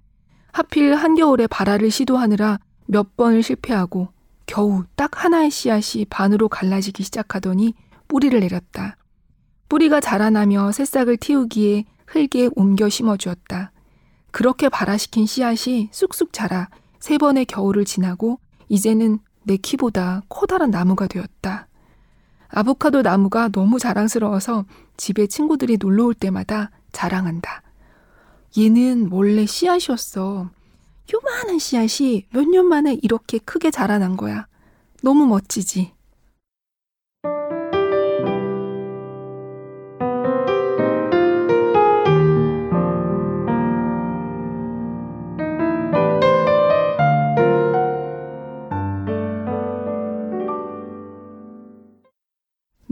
하필 0.53 0.95
한겨울에 0.95 1.47
발화를 1.47 1.91
시도하느라 1.91 2.59
몇 2.87 3.17
번을 3.17 3.43
실패하고 3.43 4.09
겨우 4.45 4.85
딱 4.97 5.25
하나의 5.25 5.51
씨앗이 5.51 6.05
반으로 6.11 6.51
갈라지기 6.51 7.03
시작하더니 7.03 7.73
뿌리를 8.07 8.39
내렸다. 8.39 8.99
뿌리가 9.71 10.01
자라나며 10.01 10.73
새싹을 10.73 11.17
틔우기에 11.17 11.87
흙에 12.07 12.51
옮겨 12.55 12.91
심어주었다. 12.91 13.73
그렇게 14.31 14.69
발화시킨 14.69 15.25
씨앗이 15.25 15.89
쑥쑥 15.91 16.35
자라 16.35 16.69
세 17.01 17.17
번의 17.17 17.47
겨울을 17.47 17.87
지나고 17.87 18.41
이제는 18.69 19.21
내 19.45 19.57
키보다 19.57 20.23
커다란 20.29 20.71
나무가 20.71 21.07
되었다. 21.07 21.69
아보카도 22.49 23.03
나무가 23.03 23.49
너무 23.49 23.79
자랑스러워서 23.79 24.65
집에 24.97 25.27
친구들이 25.27 25.77
놀러 25.79 26.07
올 26.07 26.15
때마다 26.15 26.71
자랑한다. 26.93 27.63
얘는 28.57 29.09
원래 29.11 29.45
씨앗이었어. 29.47 30.51
요만한 31.13 31.59
씨앗이 31.59 32.27
몇 32.33 32.47
년 32.49 32.67
만에 32.67 32.95
이렇게 33.03 33.39
크게 33.39 33.71
자라난 33.71 34.17
거야. 34.17 34.47
너무 35.03 35.27
멋지지? 35.27 35.93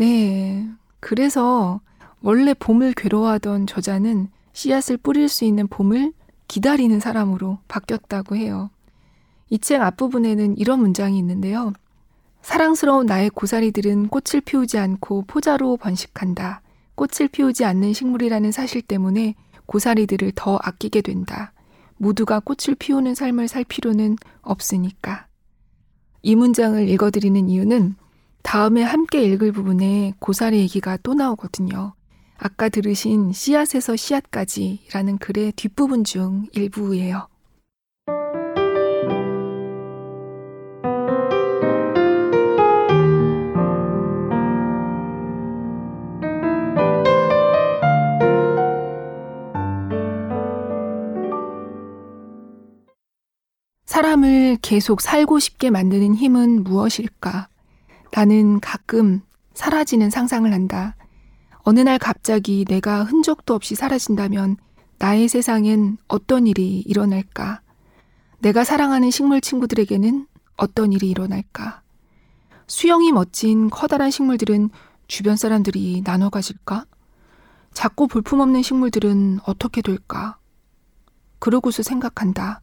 네. 0.03 0.69
그래서 0.99 1.81
원래 2.23 2.55
봄을 2.55 2.93
괴로워하던 2.95 3.69
저자는 3.69 4.31
씨앗을 4.53 4.97
뿌릴 4.97 5.29
수 5.29 5.45
있는 5.45 5.69
봄을 5.69 6.12
기다리는 6.49 6.99
사람으로 6.99 7.59
바뀌었다고 7.69 8.35
해요. 8.35 8.71
이 9.49 9.59
책 9.59 9.81
앞부분에는 9.81 10.59
이런 10.59 10.81
문장이 10.81 11.17
있는데요. 11.19 11.73
사랑스러운 12.41 13.07
나의 13.07 13.31
고사리들은 13.31 14.09
꽃을 14.09 14.41
피우지 14.45 14.77
않고 14.77 15.23
포자로 15.29 15.77
번식한다. 15.77 16.62
꽃을 16.97 17.29
피우지 17.31 17.65
않는 17.65 17.93
식물이라는 17.93 18.51
사실 18.51 18.83
때문에 18.83 19.37
고사리들을 19.67 20.33
더 20.35 20.59
아끼게 20.61 21.03
된다. 21.03 21.53
모두가 21.97 22.41
꽃을 22.41 22.75
피우는 22.77 23.15
삶을 23.15 23.47
살 23.47 23.62
필요는 23.62 24.17
없으니까. 24.41 25.29
이 26.22 26.35
문장을 26.35 26.89
읽어드리는 26.89 27.49
이유는 27.49 27.95
다음에 28.43 28.82
함께 28.82 29.22
읽을 29.24 29.53
부분에 29.53 30.12
고사리 30.18 30.59
얘기가 30.59 30.99
또 31.03 31.14
나오거든요. 31.14 31.95
아까 32.36 32.68
들으신 32.68 33.32
씨앗에서 33.32 33.97
씨앗까지라는 33.97 35.18
글의 35.18 35.53
뒷부분 35.53 36.05
중 36.05 36.47
일부예요. 36.53 37.28
사람을 53.84 54.59
계속 54.62 55.01
살고 55.01 55.38
싶게 55.38 55.70
만드는 55.70 56.14
힘은 56.16 56.64
무엇일까? 56.64 57.51
나는 58.13 58.61
가끔 58.61 59.23
사라지는 59.55 60.11
상상을 60.11 60.51
한다. 60.53 60.97
어느 61.61 61.81
날 61.81 61.99
갑자기 61.99 62.65
내가 62.69 63.05
흔적도 63.05 63.55
없이 63.55 63.75
사라진다면 63.75 64.57
나의 64.99 65.29
세상엔 65.29 65.97
어떤 66.09 66.47
일이 66.47 66.81
일어날까? 66.81 67.63
내가 68.41 68.65
사랑하는 68.65 69.11
식물 69.11 69.41
친구들에게는 69.41 70.27
어떤 70.57 70.93
일이 70.93 71.09
일어날까? 71.09 71.81
수영이 72.67 73.13
멋진 73.13 73.71
커다란 73.71 74.11
식물들은 74.11 74.69
주변 75.09 75.37
사람들이 75.37 76.03
나눠 76.05 76.29
가질까? 76.29 76.85
작고 77.73 78.09
볼품없는 78.09 78.63
식물들은 78.63 79.41
어떻게 79.47 79.81
될까? 79.81 80.37
그러고서 81.39 81.83
생각한다. 81.83 82.61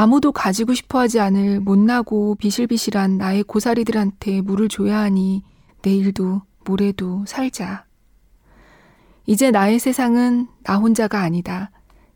아무도 0.00 0.30
가지고 0.30 0.74
싶어 0.74 1.00
하지 1.00 1.18
않을 1.18 1.58
못나고 1.58 2.36
비실비실한 2.36 3.18
나의 3.18 3.42
고사리들한테 3.42 4.42
물을 4.42 4.68
줘야 4.68 5.00
하니 5.00 5.42
내일도 5.82 6.42
모레도 6.64 7.24
살자. 7.26 7.84
이제 9.26 9.50
나의 9.50 9.80
세상은 9.80 10.46
나 10.62 10.76
혼자가 10.76 11.22
아니다. 11.22 11.72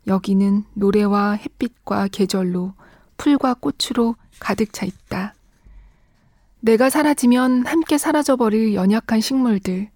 여기는 0.07 0.63
노래와 0.75 1.33
햇빛과 1.33 2.07
계절로 2.07 2.73
풀과 3.17 3.55
꽃으로 3.55 4.15
가득 4.39 4.71
차 4.71 4.85
있다. 4.85 5.33
내가 6.61 6.89
사라지면 6.89 7.65
함께 7.65 7.97
사라져버릴 7.97 8.75
연약한 8.75 9.19
식물들, 9.19 9.89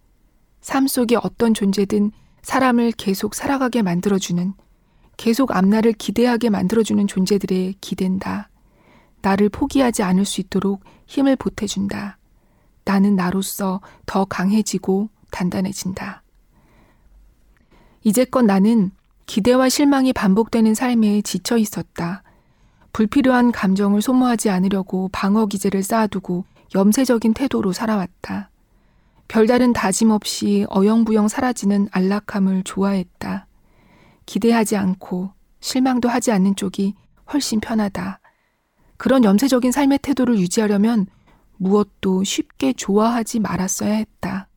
삶 0.60 0.88
속의 0.88 1.20
어떤 1.24 1.54
존재든 1.54 2.12
사람을 2.42 2.92
계속 2.98 3.34
살아가게 3.34 3.82
만들어주는, 3.82 4.54
계속 5.18 5.56
앞날을 5.56 5.94
기대하게 5.94 6.50
만들어주는 6.50 7.06
존재들에 7.08 7.74
기댄다. 7.82 8.50
나를 9.22 9.50
포기하지 9.50 10.04
않을 10.04 10.26
수 10.26 10.42
있도록 10.42 10.84
힘을 11.08 11.36
보태준다. 11.36 12.18
나는 12.86 13.16
나로서 13.16 13.82
더 14.06 14.26
강해지고 14.26 15.10
단단해진다. 15.32 16.24
이제껏 18.04 18.46
나는 18.46 18.92
기대와 19.26 19.68
실망이 19.68 20.14
반복되는 20.14 20.74
삶에 20.74 21.22
지쳐 21.24 21.58
있었다. 21.58 22.24
불필요한 22.94 23.52
감정을 23.52 24.02
소모하지 24.02 24.50
않으려고 24.50 25.10
방어 25.12 25.48
기제를 25.48 25.84
쌓아두고 25.84 26.46
염세적인 26.74 27.34
태도로 27.34 27.74
살아왔다. 27.74 28.50
별다른 29.28 29.74
다짐 29.74 30.12
없이 30.12 30.66
어영부영 30.70 31.28
사라지는 31.28 31.90
안락함을 31.92 32.64
좋아했다. 32.64 33.47
기대하지 34.28 34.76
않고 34.76 35.32
실망도 35.60 36.08
하지 36.08 36.32
않는 36.32 36.56
쪽이 36.56 36.94
훨씬 37.34 37.60
편하다. 37.60 38.20
그런 38.98 39.24
염세적인 39.24 39.72
삶의 39.72 40.00
태도를 40.04 40.38
유지하려면 40.38 41.08
무엇도 41.58 42.24
쉽게 42.24 42.74
좋아하지 42.74 43.40
말았어야 43.40 43.94
했다. 43.94 44.48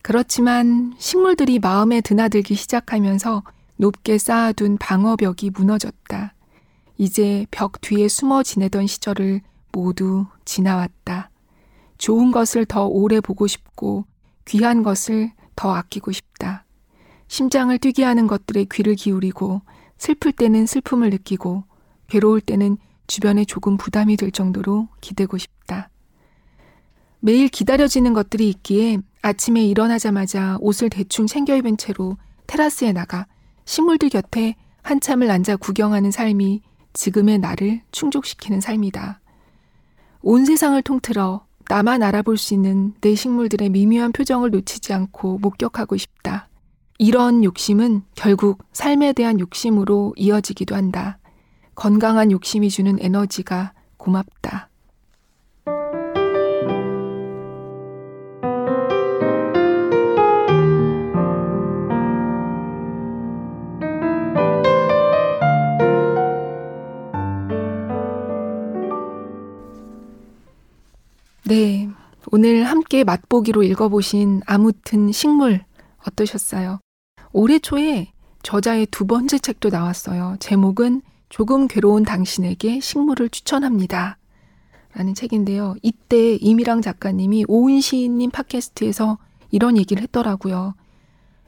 그렇지만 0.00 0.94
식물들이 0.98 1.58
마음에 1.58 2.00
드나들기 2.00 2.54
시작하면서 2.54 3.42
높게 3.76 4.16
쌓아둔 4.16 4.78
방어벽이 4.78 5.50
무너졌다. 5.52 6.32
이제 6.98 7.46
벽 7.50 7.80
뒤에 7.80 8.08
숨어 8.08 8.42
지내던 8.42 8.86
시절을 8.86 9.42
모두 9.72 10.26
지나왔다. 10.44 11.30
좋은 11.98 12.30
것을 12.30 12.64
더 12.64 12.86
오래 12.86 13.20
보고 13.20 13.46
싶고 13.46 14.04
귀한 14.44 14.82
것을 14.82 15.32
더 15.56 15.74
아끼고 15.74 16.12
싶다. 16.12 16.65
심장을 17.28 17.76
뛰게 17.78 18.04
하는 18.04 18.26
것들에 18.26 18.66
귀를 18.72 18.94
기울이고 18.94 19.62
슬플 19.98 20.32
때는 20.32 20.66
슬픔을 20.66 21.10
느끼고 21.10 21.64
괴로울 22.08 22.40
때는 22.40 22.76
주변에 23.06 23.44
조금 23.44 23.76
부담이 23.76 24.16
될 24.16 24.30
정도로 24.30 24.88
기대고 25.00 25.38
싶다. 25.38 25.90
매일 27.20 27.48
기다려지는 27.48 28.12
것들이 28.12 28.48
있기에 28.50 28.98
아침에 29.22 29.64
일어나자마자 29.64 30.58
옷을 30.60 30.90
대충 30.90 31.26
챙겨 31.26 31.56
입은 31.56 31.76
채로 31.76 32.16
테라스에 32.46 32.92
나가 32.92 33.26
식물들 33.64 34.10
곁에 34.10 34.54
한참을 34.82 35.30
앉아 35.30 35.56
구경하는 35.56 36.12
삶이 36.12 36.62
지금의 36.92 37.38
나를 37.38 37.82
충족시키는 37.90 38.60
삶이다. 38.60 39.20
온 40.22 40.44
세상을 40.44 40.80
통틀어 40.82 41.44
나만 41.68 42.02
알아볼 42.02 42.36
수 42.36 42.54
있는 42.54 42.94
내 43.00 43.14
식물들의 43.16 43.68
미묘한 43.70 44.12
표정을 44.12 44.50
놓치지 44.50 44.92
않고 44.92 45.38
목격하고 45.38 45.96
싶다. 45.96 46.48
이런 46.98 47.44
욕심은 47.44 48.02
결국 48.14 48.64
삶에 48.72 49.12
대한 49.12 49.38
욕심으로 49.38 50.14
이어지기도 50.16 50.74
한다. 50.74 51.18
건강한 51.74 52.30
욕심이 52.30 52.70
주는 52.70 52.96
에너지가 53.00 53.74
고맙다. 53.98 54.70
네. 71.44 71.88
오늘 72.32 72.64
함께 72.64 73.04
맛보기로 73.04 73.62
읽어보신 73.62 74.42
아무튼 74.46 75.12
식물 75.12 75.60
어떠셨어요? 76.06 76.80
올해 77.38 77.58
초에 77.58 78.12
저자의 78.42 78.86
두 78.86 79.06
번째 79.06 79.38
책도 79.38 79.68
나왔어요. 79.68 80.36
제목은 80.40 81.02
조금 81.28 81.68
괴로운 81.68 82.02
당신에게 82.02 82.80
식물을 82.80 83.28
추천합니다. 83.28 84.16
라는 84.94 85.14
책인데요. 85.14 85.74
이때 85.82 86.36
이미랑 86.36 86.80
작가님이 86.80 87.44
오은 87.46 87.82
시인님 87.82 88.30
팟캐스트에서 88.30 89.18
이런 89.50 89.76
얘기를 89.76 90.02
했더라고요. 90.04 90.76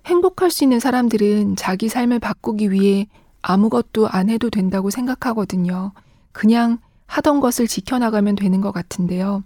행복할 0.04 0.50
수 0.50 0.62
있는 0.62 0.78
사람들은 0.78 1.56
자기 1.56 1.88
삶을 1.88 2.18
바꾸기 2.18 2.70
위해 2.70 3.06
아무것도 3.40 4.08
안 4.08 4.28
해도 4.28 4.50
된다고 4.50 4.90
생각하거든요. 4.90 5.92
그냥 6.32 6.80
하던 7.06 7.40
것을 7.40 7.66
지켜나가면 7.66 8.34
되는 8.34 8.60
것 8.60 8.72
같은데요. 8.72 9.42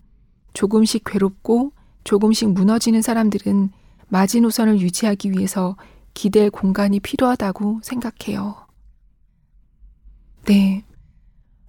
조금씩 0.54 1.04
괴롭고 1.06 1.70
조금씩 2.02 2.50
무너지는 2.50 3.00
사람들은 3.00 3.70
마지노선을 4.08 4.80
유지하기 4.80 5.30
위해서 5.30 5.76
기댈 6.14 6.50
공간이 6.50 7.00
필요하다고 7.00 7.80
생각해요. 7.82 8.66
네. 10.44 10.84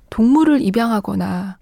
동물을 0.09 0.61
입양하거나 0.61 1.57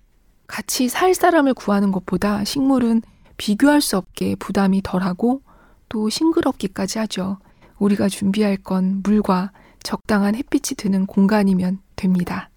같이 0.48 0.90
살 0.90 1.14
사람을 1.16 1.54
구하는 1.54 1.92
것보다 1.92 2.44
식물은 2.44 3.02
비교할 3.38 3.82
수 3.82 3.98
없게 3.98 4.36
부담이 4.36 4.82
덜하고 4.84 5.42
또 5.90 6.10
싱그럽기까지 6.10 7.00
하죠. 7.00 7.38
우리가 7.80 8.10
준비할 8.10 8.58
건 8.58 9.02
물과 9.04 9.52
적당한 9.82 10.36
햇빛이 10.36 10.76
드는 10.78 11.06
공간이면 11.06 11.80
됩니다. 11.96 12.50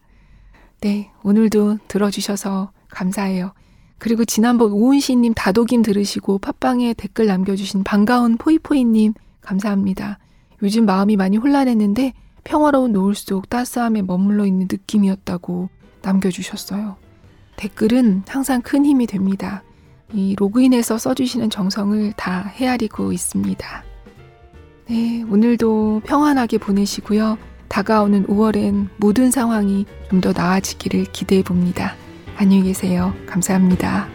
네, 0.81 1.11
오늘도 1.23 1.79
들어주셔서 1.89 2.73
감사해요. 2.91 3.53
그리고 3.99 4.25
지난번 4.25 4.73
오은시님 4.73 5.33
다독임 5.35 5.83
들으시고 5.83 6.39
팟빵에 6.39 6.95
댓글 6.95 7.27
남겨주신 7.27 7.85
반가운 7.85 8.37
포이포이님 8.37 9.15
감사합니다. 9.45 10.19
요즘 10.63 10.87
마음이 10.87 11.17
많이 11.17 11.37
혼란했는데 11.37 12.13
평화로운 12.45 12.93
노을 12.93 13.15
속 13.15 13.49
따스함에 13.49 14.03
머물러 14.03 14.45
있는 14.47 14.69
느낌이었다고 14.71 15.69
남겨주셨어요. 16.03 16.97
댓글은 17.57 18.25
항상 18.27 18.61
큰 18.63 18.85
힘이 18.85 19.07
됩니다. 19.07 19.63
이 20.13 20.35
로그인해서 20.37 20.99
써주시는 20.99 21.51
정성을 21.51 22.13
다 22.17 22.43
헤아리고 22.57 23.13
있습니다. 23.13 23.85
네, 24.89 25.23
오늘도 25.23 26.03
평안하게 26.05 26.59
보내시고요. 26.59 27.39
다가오는 27.69 28.27
5월엔 28.27 28.89
모든 28.99 29.31
상황이 29.31 29.87
좀 30.11 30.21
더 30.21 30.33
나아지기를 30.33 31.07
기대해 31.13 31.43
봅니다. 31.43 31.97
안녕히 32.37 32.65
계세요. 32.65 33.13
감사합니다. 33.27 34.09